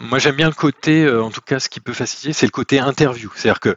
[0.00, 2.52] moi j'aime bien le côté, euh, en tout cas ce qui peut faciliter, c'est le
[2.52, 3.30] côté interview.
[3.34, 3.76] C'est-à-dire que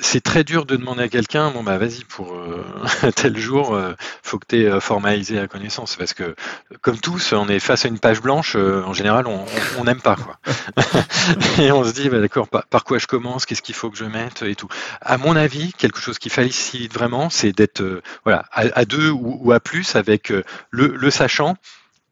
[0.00, 2.64] c'est très dur de demander à quelqu'un, bon bah vas-y pour euh,
[3.14, 6.34] tel jour, euh, faut que tu aies formalisé la connaissance, parce que
[6.80, 10.38] comme tous, on est face à une page blanche, en général on n'aime pas quoi.
[11.58, 14.04] et on se dit bah, d'accord, par, quoi je commence, qu'est-ce qu'il faut que je
[14.04, 14.68] mette et tout.
[15.00, 19.60] À mon avis, quelque chose qui facilite vraiment, c'est d'être voilà à, deux ou, à
[19.60, 20.32] plus avec
[20.70, 21.56] le sachant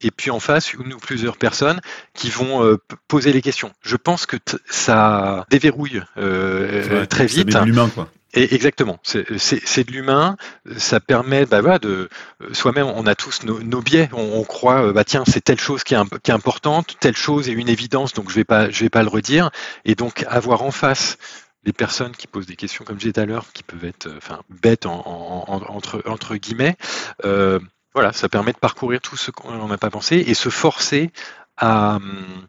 [0.02, 1.80] et puis en face une ou plusieurs personnes
[2.14, 2.76] qui vont euh,
[3.08, 3.72] poser les questions.
[3.82, 4.36] Je pense que
[4.68, 7.52] ça déverrouille euh, très vite.
[7.52, 8.08] C'est de l'humain, quoi.
[8.32, 10.36] Et exactement, c'est de l'humain.
[10.76, 12.08] Ça permet, bah voilà, de
[12.52, 12.86] soi-même.
[12.86, 14.08] On a tous nos, nos biais.
[14.12, 17.16] On, on, croit, euh, bah tiens, c'est telle chose qui est, qui est, importante, telle
[17.16, 19.50] chose est une évidence, donc je vais pas, je vais pas le redire.
[19.84, 21.18] Et donc avoir en face
[21.64, 24.06] des personnes qui posent des questions, comme je disais tout à l'heure, qui peuvent être,
[24.06, 26.76] euh, enfin, bêtes en, en, en, entre entre guillemets.
[27.24, 27.58] Euh,
[27.94, 31.10] voilà, ça permet de parcourir tout ce qu'on n'a pas pensé et se forcer
[31.56, 32.46] à hum,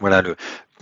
[0.00, 0.36] voilà le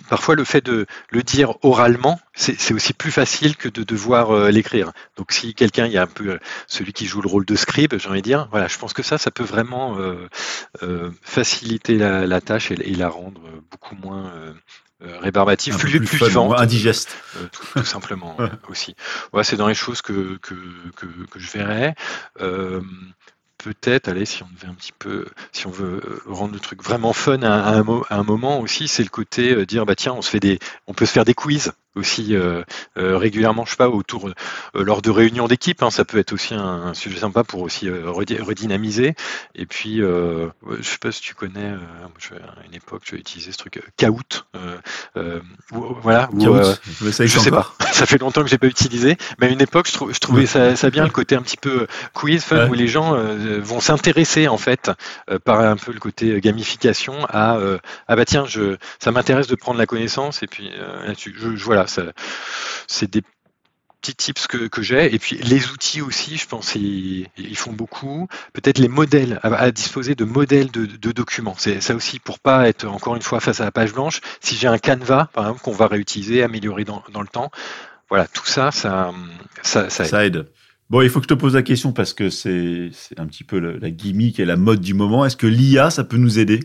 [0.09, 4.51] parfois le fait de le dire oralement, c'est aussi plus facile que de devoir euh,
[4.51, 4.93] l'écrire.
[5.17, 7.55] Donc si quelqu'un, il y a un peu euh, celui qui joue le rôle de
[7.55, 10.29] scribe, j'ai envie de dire, voilà, je pense que ça, ça peut vraiment euh,
[10.83, 14.33] euh faciliter la, la tâche et, et, la rendre beaucoup moins
[15.01, 17.17] rébarbative, plus, plus, plus vivante, indigeste,
[17.53, 18.37] tout, tout, simplement
[18.69, 18.97] aussi.
[19.33, 20.55] Ouais, c'est dans les choses que que,
[20.97, 21.95] que, que je verrais
[23.59, 26.83] peut-être, allez, si on veut un petit peu, si on veut euh, rendre le truc
[26.83, 30.31] vraiment fun à, un, moment aussi, c'est le côté euh, dire bah tiens, on se
[30.31, 32.63] fait des, on peut se faire des quiz aussi euh,
[32.99, 34.33] euh, régulièrement, je sais pas, autour euh,
[34.75, 35.83] lors de réunions d'équipe.
[35.83, 39.15] Hein, ça peut être aussi un, un, sujet sympa pour aussi redynamiser.
[39.55, 40.51] Et puis, je
[40.83, 44.47] sais pas si tu connais, à une époque, j'ai utilisé ce truc Kahoot.
[46.03, 46.29] voilà.
[46.33, 47.73] je sais pas.
[47.93, 50.77] ça fait longtemps que j'ai pas utilisé, mais à une époque, je, je trouvais ça,
[50.77, 52.71] ça, bien le côté un petit peu quiz fun ouais.
[52.71, 53.17] où les gens
[53.61, 54.91] vont s'intéresser en fait
[55.45, 57.59] par un peu le côté gamification à
[58.09, 60.71] ah bah tiens, je ça m'intéresse de prendre la connaissance et puis
[61.07, 63.23] là-dessus, je, je voilà c'est des
[64.01, 65.15] petits tips que, j'ai.
[65.15, 68.29] Et puis les outils aussi, je pense, ils, font beaucoup.
[68.53, 71.55] Peut-être les modèles, à, disposer de modèles de, documents.
[71.57, 74.21] C'est ça aussi pour pas être encore une fois face à la page blanche.
[74.41, 77.51] Si j'ai un canevas, par exemple, qu'on va réutiliser, améliorer dans, le temps,
[78.11, 79.13] voilà, tout ça, ça
[79.65, 79.91] aide.
[79.91, 80.47] Ça aide.
[80.91, 83.59] Bon, il faut que je te pose la question parce que c'est un petit peu
[83.59, 85.25] la gimmick et la mode du moment.
[85.25, 86.61] Est-ce que l'IA, ça peut nous aider?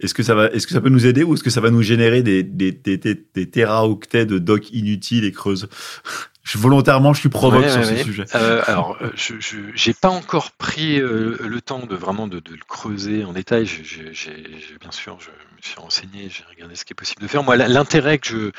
[0.00, 1.70] Est-ce que ça va, est-ce que ça peut nous aider ou est-ce que ça va
[1.70, 5.68] nous générer des des des, des, des téraoctets de docs inutiles et creuses
[6.44, 8.04] je, Volontairement, je suis provoque Ouais, sur ouais, ce ouais.
[8.04, 8.24] sujet.
[8.34, 9.34] Euh, alors, euh, je
[9.74, 13.66] j'ai pas encore pris euh, le temps de vraiment de, de le creuser en détail.
[13.66, 17.42] Je- bien sûr, je me suis renseigné, j'ai regardé ce qui est possible de faire.
[17.42, 18.50] Moi, l'intérêt que je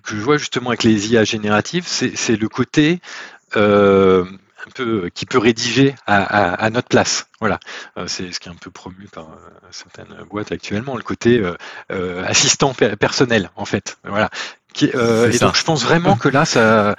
[0.00, 3.00] que je vois justement avec les IA génératives, c'est c'est le côté
[3.56, 4.24] euh,
[4.66, 7.26] un peu qui peut rédiger à, à, à notre place.
[7.40, 7.58] Voilà,
[7.96, 9.36] Euh, c'est ce qui est un peu promu par euh,
[9.70, 11.54] certaines boîtes actuellement, le côté euh,
[11.90, 13.98] euh, assistant pe- personnel en fait.
[14.04, 14.28] Voilà.
[14.74, 15.46] Qui, euh, et ça.
[15.46, 16.94] donc je pense vraiment que là, ça,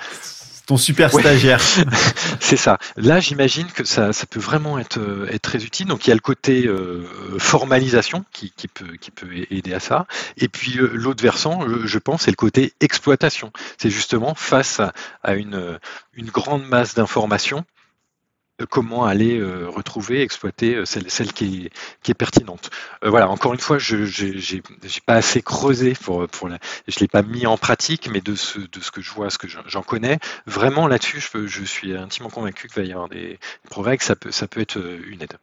[0.71, 1.21] Ton super Ouais.
[1.21, 1.59] stagiaire.
[2.39, 2.77] c'est ça.
[2.95, 5.85] Là, j'imagine que ça, ça peut vraiment être, euh, être très utile.
[5.87, 7.03] Donc, il y a le côté euh,
[7.39, 10.07] formalisation qui, qui, peut, qui peut aider à ça.
[10.37, 13.51] Et puis, euh, l'autre versant, je, je pense, c'est le côté exploitation.
[13.77, 14.93] C'est justement face à,
[15.23, 15.77] à une,
[16.13, 17.65] une grande masse d'informations,
[18.65, 21.69] comment aller euh, retrouver, exploiter euh, celle, qui,
[22.07, 22.69] est, pertinente.
[23.03, 24.61] Euh, voilà, encore une fois, je j'ai
[25.05, 26.27] pas assez creusé pour,
[26.87, 28.59] je l'ai pas mis en pratique, mais de ce,
[28.91, 32.87] que je vois, ce que j'en connais, vraiment là-dessus, je, suis intimement convaincu qu'il va
[32.87, 33.39] y avoir des
[33.69, 35.37] progrès, que ça peut, être une aide.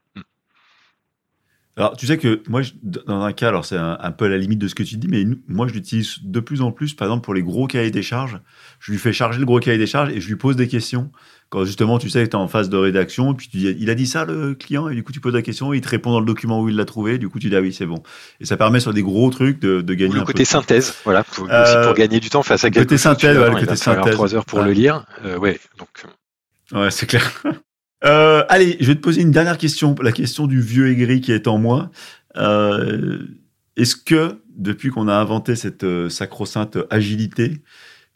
[1.79, 4.29] Alors, tu sais que moi, je- dans un cas, alors c'est un, un peu à
[4.29, 6.93] la limite de ce que tu dis, mais moi, je l'utilise de plus en plus,
[6.95, 8.41] par exemple, pour les gros cahiers des charges.
[8.81, 11.11] Je lui fais charger le gros cahier des charges et je lui pose des questions.
[11.51, 13.89] Quand justement, tu sais que tu es en phase de rédaction, puis tu dis, il
[13.89, 16.11] a dit ça, le client, et du coup, tu poses la question, il te répond
[16.11, 18.03] dans le document où il l'a trouvé, du coup, tu dis, ah oui, c'est bon.
[18.41, 20.45] Et ça permet sur des gros trucs de, de gagner Ou le un côté peu.
[20.45, 23.39] synthèse, voilà, pour, aussi Euh, pour gagner du temps face à le quelque côté synthèse,
[23.39, 24.13] ouais, le côté synthèse.
[24.15, 24.67] trois heures pour Ouais.
[24.67, 25.07] le lire.
[25.25, 25.89] Euh, ouais, donc
[26.75, 27.43] euh, Ouais, c'est clair.
[28.05, 31.33] Euh, allez, je vais te poser une dernière question, la question du vieux aigri qui
[31.33, 31.91] est en moi.
[32.37, 33.19] Euh,
[33.77, 37.61] Est-ce que, depuis qu'on a inventé cette euh, sacro-sainte agilité,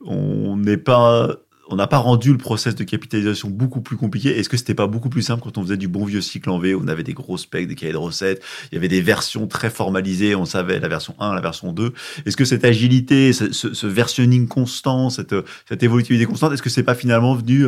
[0.05, 4.39] on n'a pas rendu le process de capitalisation beaucoup plus compliqué?
[4.39, 6.59] Est-ce que c'était pas beaucoup plus simple quand on faisait du bon vieux cycle en
[6.61, 9.47] V On avait des gros specs, des cahiers de recettes, il y avait des versions
[9.49, 11.93] très formalisées, on savait la version 1, la version 2.
[12.27, 15.35] Est-ce que cette agilité, ce, ce- versionning constant, cette,
[15.69, 17.67] cette évolutivité constante, est-ce que c'est pas finalement venu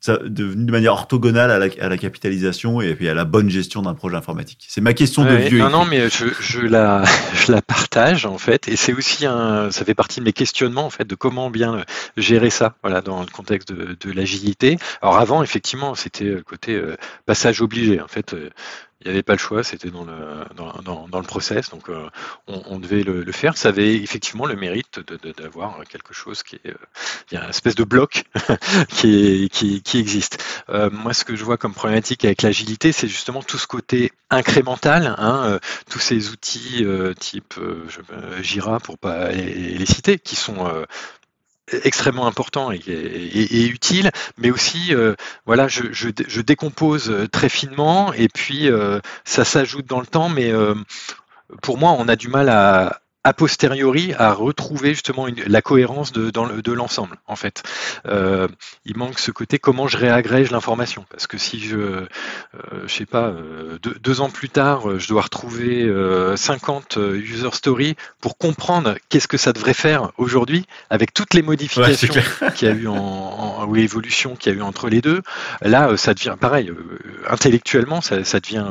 [0.00, 3.50] ça devenu de manière orthogonale à la, à la capitalisation et puis à la bonne
[3.50, 4.64] gestion d'un projet informatique.
[4.68, 5.58] C'est ma question de vieux.
[5.58, 9.70] non, non, mais je, je la, je la partage en fait, et c'est aussi un,
[9.70, 11.84] ça fait partie de mes questionnements en fait de comment bien
[12.16, 14.78] gérer ça, voilà, dans le contexte de, de l'agilité.
[15.02, 16.96] Alors avant, effectivement, c'était le côté euh,
[17.26, 18.00] passage obligé.
[18.00, 18.50] En fait, euh,
[19.00, 22.08] il n'y avait pas le choix, c'était dans le, dans, le process, donc euh,
[22.48, 23.56] on, devait le, faire.
[23.56, 25.00] Ça avait effectivement le mérite
[25.38, 26.74] d'avoir quelque chose qui est, euh,
[27.30, 28.24] il y a une espèce de bloc
[28.88, 30.44] qui, qui, existe.
[30.68, 34.10] Euh, moi, ce que je vois comme problématique avec l'agilité, c'est justement tout ce côté
[34.30, 36.84] incrémental, hein, tous ces outils
[37.20, 37.54] type
[38.40, 40.68] Jira, pour pas les, citer, qui sont
[41.84, 45.14] extrêmement importants et, utiles, mais aussi, euh,
[45.46, 50.74] voilà, je, décompose très finement et puis euh, ça s'ajoute dans le temps, mais euh,
[51.62, 56.12] pour moi, on a du mal à a posteriori à retrouver justement une- la cohérence
[56.12, 57.62] de, l'ensemble en fait.
[58.06, 58.46] Euh,
[58.84, 62.06] il manque ce côté comment je réagrège l'information parce que si je euh,
[62.86, 66.96] je sais pas euh, deux, deux ans plus tard euh, je dois retrouver euh, 50
[66.96, 72.12] user stories pour comprendre qu'est-ce que ça devrait faire aujourd'hui avec toutes les modifications
[72.54, 75.20] qu'il y a eu en, en- ou l'évolution qu'il y a eu entre les deux,
[75.60, 76.72] là, ça devient pareil.
[77.28, 78.64] intellectuellement, ça, ça devient,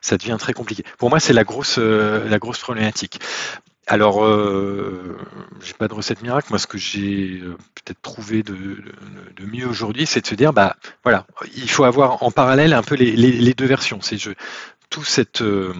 [0.00, 0.84] ça devient très compliqué.
[0.98, 3.20] Pour moi, c'est la grosse, la grosse problématique.
[3.90, 5.18] Alors, euh,
[5.60, 6.46] j'ai pas de recette miracle.
[6.50, 8.76] Moi, ce que j'ai euh, peut-être trouvé de,
[9.40, 11.26] mieux aujourd'hui, c'est de se dire, bah, voilà,
[11.56, 13.98] il faut avoir en parallèle un peu les, deux versions.
[14.00, 14.16] C'est
[14.90, 15.74] tout cette euh,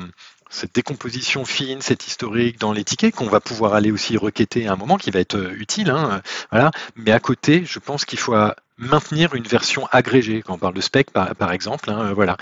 [0.51, 4.73] cette décomposition fine, cette historique dans les tickets qu'on va pouvoir aller aussi requêter à
[4.73, 5.91] un moment qui va être euh, utile.
[5.91, 6.73] Hein, voilà.
[6.97, 8.35] Mais à côté, je pense qu'il faut
[8.77, 10.43] maintenir une version agrégée.
[10.43, 12.37] Quand on parle de spec, par, par exemple, hein, voilà.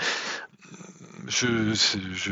[1.29, 2.31] Je, je,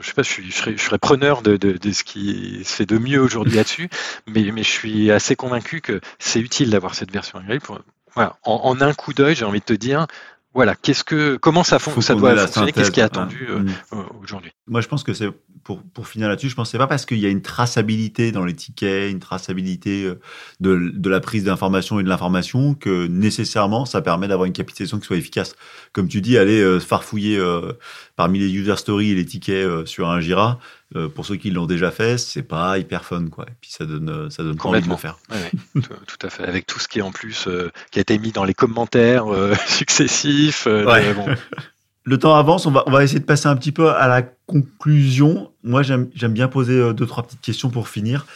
[0.00, 3.18] je sais pas, je, je, serais, preneur de, de, ce qui se fait de mieux
[3.18, 3.88] aujourd'hui là-dessus,
[4.26, 7.60] mais, mais je suis assez convaincu que c'est utile d'avoir cette version agrégée.
[7.60, 7.80] Pour,
[8.14, 10.06] voilà, en un coup d'œil, j'ai envie de te dire,
[10.54, 13.58] voilà, qu'est-ce que, comment ça, fon Faut ça doit fonctionner, qu'est-ce qui est attendu euh,
[13.58, 14.02] Mm.
[14.22, 14.52] aujourd'hui?
[14.68, 15.28] Moi, je pense que c'est
[15.64, 16.48] pour pour finir là-dessus.
[16.48, 19.18] Je pense que c'est pas parce qu'il y a une traçabilité dans les tickets, une
[19.18, 20.20] traçabilité euh,
[20.60, 24.98] de de la prise d'information et de l'information que nécessairement ça permet d'avoir une capitalisation
[25.00, 25.56] qui soit efficace.
[25.92, 27.72] Comme tu dis, aller euh, farfouiller euh,
[28.16, 30.58] parmi les user stories et les tickets sur un Jira,
[30.96, 33.46] euh, pour ceux qui l'ont déjà fait, c'est pas hyper fun, quoi.
[33.48, 35.18] Et puis ça donne, euh, ça donne pas envie de le faire.
[35.30, 36.44] Ouais, ouais, tout, tout à fait.
[36.44, 39.32] Avec tout ce qui est en plus, euh, qui a été mis dans les commentaires
[39.32, 40.66] euh, successifs.
[40.66, 41.14] Ouais.
[41.14, 41.26] bon.
[42.06, 44.20] Le temps avance, on va, on va essayer de passer un petit peu à la
[44.20, 45.52] conclusion.
[45.62, 48.26] Moi, j'aime j'aime bien poser deux, trois petites questions pour finir.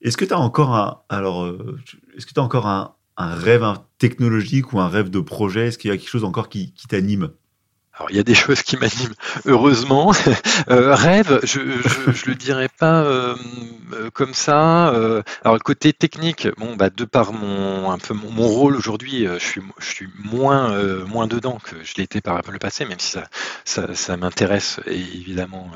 [0.00, 1.46] Est-ce que tu as encore un, alors,
[2.16, 3.62] est-ce que tu encore un, un rêve
[3.98, 5.66] technologique ou un rêve de projet?
[5.66, 7.28] Est-ce qu'il y a quelque chose encore qui, qui t'anime?
[8.00, 10.12] Alors, il y a des choses qui m'animent, heureusement.
[10.68, 11.58] Euh, rêve, je,
[12.12, 13.34] je le dirais pas euh,
[13.92, 14.88] euh, comme ça.
[14.88, 19.26] alors, le côté technique, bon, bah, de par mon un peu mon, mon rôle aujourd'hui,
[19.26, 23.00] je suis je suis moins euh, moins dedans que je l'étais par le passé, même
[23.00, 23.24] si ça
[23.64, 25.70] ça, ça m'intéresse évidemment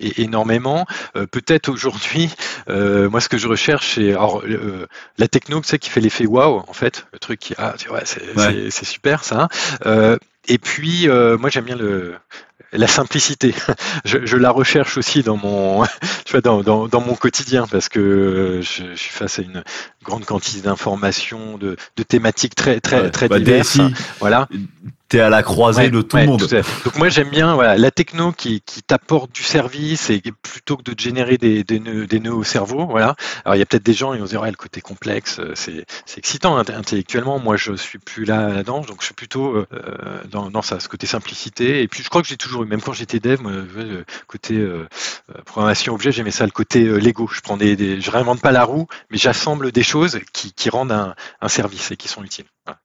[0.00, 0.86] énormément.
[1.30, 2.30] Peut-être aujourd'hui,
[2.68, 4.42] moi, ce que je recherche, c'est alors
[5.18, 7.88] la techno, tu sais, qui fait l'effet waouh, en fait, le truc qui ah, tu
[7.88, 8.68] vois, c'est Ouais.
[8.70, 9.48] c'est super ça.
[10.48, 12.14] Euh, et puis, euh, moi, j'aime bien le
[12.72, 13.54] la simplicité.
[14.04, 15.84] Je, je la recherche aussi dans mon,
[16.24, 19.62] tu vois, dans, dans, dans mon quotidien parce que je, je suis face à une
[20.02, 23.10] grande quantité d'informations, de, de thématiques très très Ouais.
[23.10, 23.76] très Bah, diverses.
[23.76, 24.48] DSI, Voilà.
[25.14, 26.40] T'es à la croisée Ouais, de tout ouais, le monde.
[26.84, 30.82] Donc moi j'aime bien voilà, la techno qui, qui t'apporte du service et plutôt que
[30.82, 32.86] de générer des, des, nœuds, des nœuds au cerveau.
[32.86, 33.14] Voilà.
[33.44, 35.38] Alors il y a peut-être des gens qui vont se dire ouais, le côté complexe,
[35.38, 37.38] euh, c'est c'est excitant int- intellectuellement.
[37.38, 39.66] Moi je suis plus là là-dedans, donc je suis plutôt euh,
[40.30, 41.82] dans, dans ça, ce côté simplicité.
[41.82, 44.54] Et puis je crois que j'ai toujours eu, même quand j'étais dev, moi, le côté
[44.56, 44.86] euh,
[45.30, 47.28] euh, programmation objet, j'aimais ça, le côté euh, Lego.
[47.32, 50.70] Je prends des, des je réinvente pas la roue, mais j'assemble des choses qui, qui
[50.70, 52.46] rendent un, un service et qui sont utiles.
[52.66, 52.80] Voilà.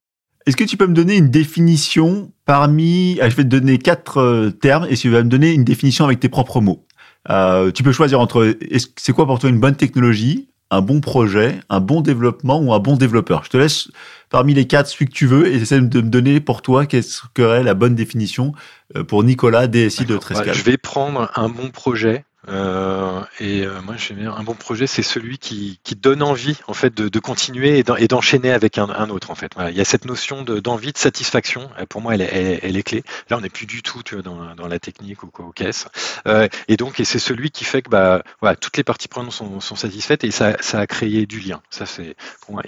[0.46, 3.18] Est-ce que tu peux me donner une définition parmi...
[3.20, 6.04] ah, je vais te donner quatre euh, termes et tu vas me donner une définition
[6.04, 6.86] avec tes propres mots.
[7.28, 8.56] Euh, tu peux choisir entre...
[8.96, 12.78] C'est quoi pour toi une bonne technologie, un bon projet, un bon développement ou un
[12.78, 13.44] bon développeur?
[13.44, 13.90] Je te laisse
[14.30, 17.20] parmi les quatre celui que tu veux et essaie de me donner pour toi qu'est-ce
[17.34, 18.52] que serait la bonne définition
[18.96, 20.20] euh, pour Nicolas, DSI de D'accord.
[20.20, 20.54] Trescal.
[20.54, 22.24] Je vais prendre un bon projet.
[22.48, 26.72] Euh, et euh, moi, j'aime bien un bon projet, c'est celui qui, donne envie en
[26.74, 29.30] fait de, continuer et d'en- et d'enchaîner avec un, autre.
[29.30, 31.70] En fait, il y a cette notion de- d'envie, de, satisfaction.
[31.78, 33.02] euh, Pour moi, elle est, clé.
[33.28, 35.88] Là, on n'est plus du tout dans, la technique ou quoi, aux caisses.
[36.26, 38.22] Euh, et donc, c'est celui qui fait que bah,
[38.60, 41.62] toutes les parties prenantes sont, satisfaites et ça, ça a créé du lien.
[41.70, 42.62] Ça, c'est pour moi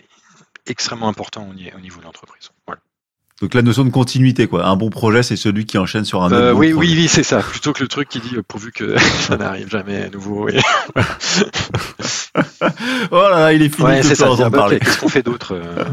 [0.66, 2.50] extrêmement important au niveau de l'entreprise.
[2.66, 2.80] Voilà.
[3.42, 4.64] Donc la notion de continuité, quoi.
[4.66, 6.88] Un bon projet, c'est celui qui enchaîne sur un autre Euh, bon oui, projet.
[6.88, 7.40] oui, oui, c'est ça.
[7.40, 10.48] Plutôt que le truc qui dit euh, pourvu que ça n'arrive jamais à nouveau.
[10.48, 10.58] Et...
[13.10, 14.30] Oh là là, il est fini Ouais, ça.
[14.30, 14.78] en Dire, bah, parler.
[14.78, 15.84] Qu'est-ce qu'on fait d'autre euh,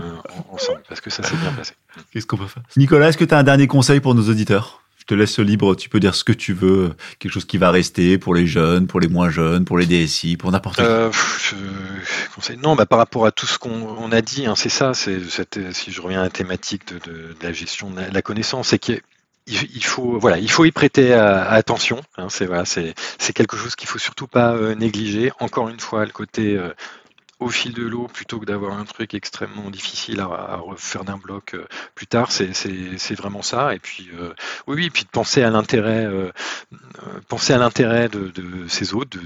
[0.51, 0.81] en- ensemble?
[0.87, 1.73] Parce que ça s'est bien passé.
[2.13, 2.63] Qu'est-ce qu'on peut faire?
[2.77, 4.78] Nicolas, est-ce que tu as un dernier conseil pour nos auditeurs?
[5.09, 8.19] Te laisse libre, tu peux dire ce que tu veux, quelque chose qui va rester
[8.19, 10.83] pour les jeunes, pour les moins jeunes, pour les DSI, pour n'importe qui.
[10.83, 11.09] Euh,
[12.35, 12.57] conseille.
[12.61, 14.93] Non, bah, par rapport à tout ce qu'on on a dit, hein, c'est ça.
[14.93, 15.19] C'est
[15.73, 19.01] si je reviens à la thématique de, la gestion de la, connaissance, c'est qu'il
[19.47, 22.01] il faut voilà, il faut y prêter attention.
[22.17, 22.65] hein, c'est voilà,
[23.33, 25.31] quelque chose qu'il faut surtout pas euh, négliger.
[25.39, 26.69] Encore une fois, le côté euh,
[27.39, 31.17] au fil de l'eau plutôt que d'avoir un truc extrêmement difficile à, à refaire d'un
[31.17, 31.65] bloc euh,
[31.95, 33.73] plus tard, c'est vraiment ça.
[33.73, 34.33] Et puis euh,
[34.67, 36.31] oui, oui, et puis de penser à l'intérêt, euh,
[37.27, 39.25] penser à l'intérêt de, de ses autres, de,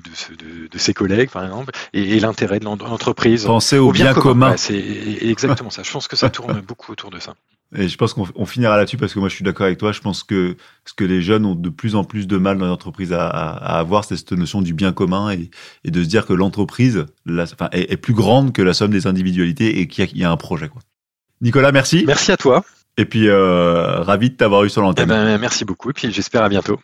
[0.67, 3.45] de, ses collègues par exemple, et, et l'intérêt de l'en- l'entreprise.
[3.45, 4.51] Pensez au, bien, commun.
[4.51, 4.75] Ouais, c'est
[5.21, 5.83] exactement ça.
[5.83, 7.33] Je pense que ça tourne beaucoup autour de ça.
[7.75, 9.91] Et je pense qu'on on finira là-dessus parce que moi je suis d'accord avec toi.
[9.91, 10.55] Je pense que
[10.85, 13.49] ce que les jeunes ont de plus en plus de mal dans l'entreprise à, à,
[13.75, 15.49] à avoir, c'est cette notion du bien commun et,
[15.83, 19.07] et de se dire que l'entreprise enfin, est, est plus grande que la somme des
[19.07, 20.69] individualités et qu'il y, a- il y a un projet.
[20.69, 20.81] Quoi.
[21.41, 22.03] Nicolas, merci.
[22.05, 22.63] Merci à toi.
[22.97, 25.07] Et puis euh, ravi de t'avoir eu sur Eh l'antenne.
[25.09, 25.89] ben, merci beaucoup.
[25.89, 26.79] Et puis j'espère à bientôt.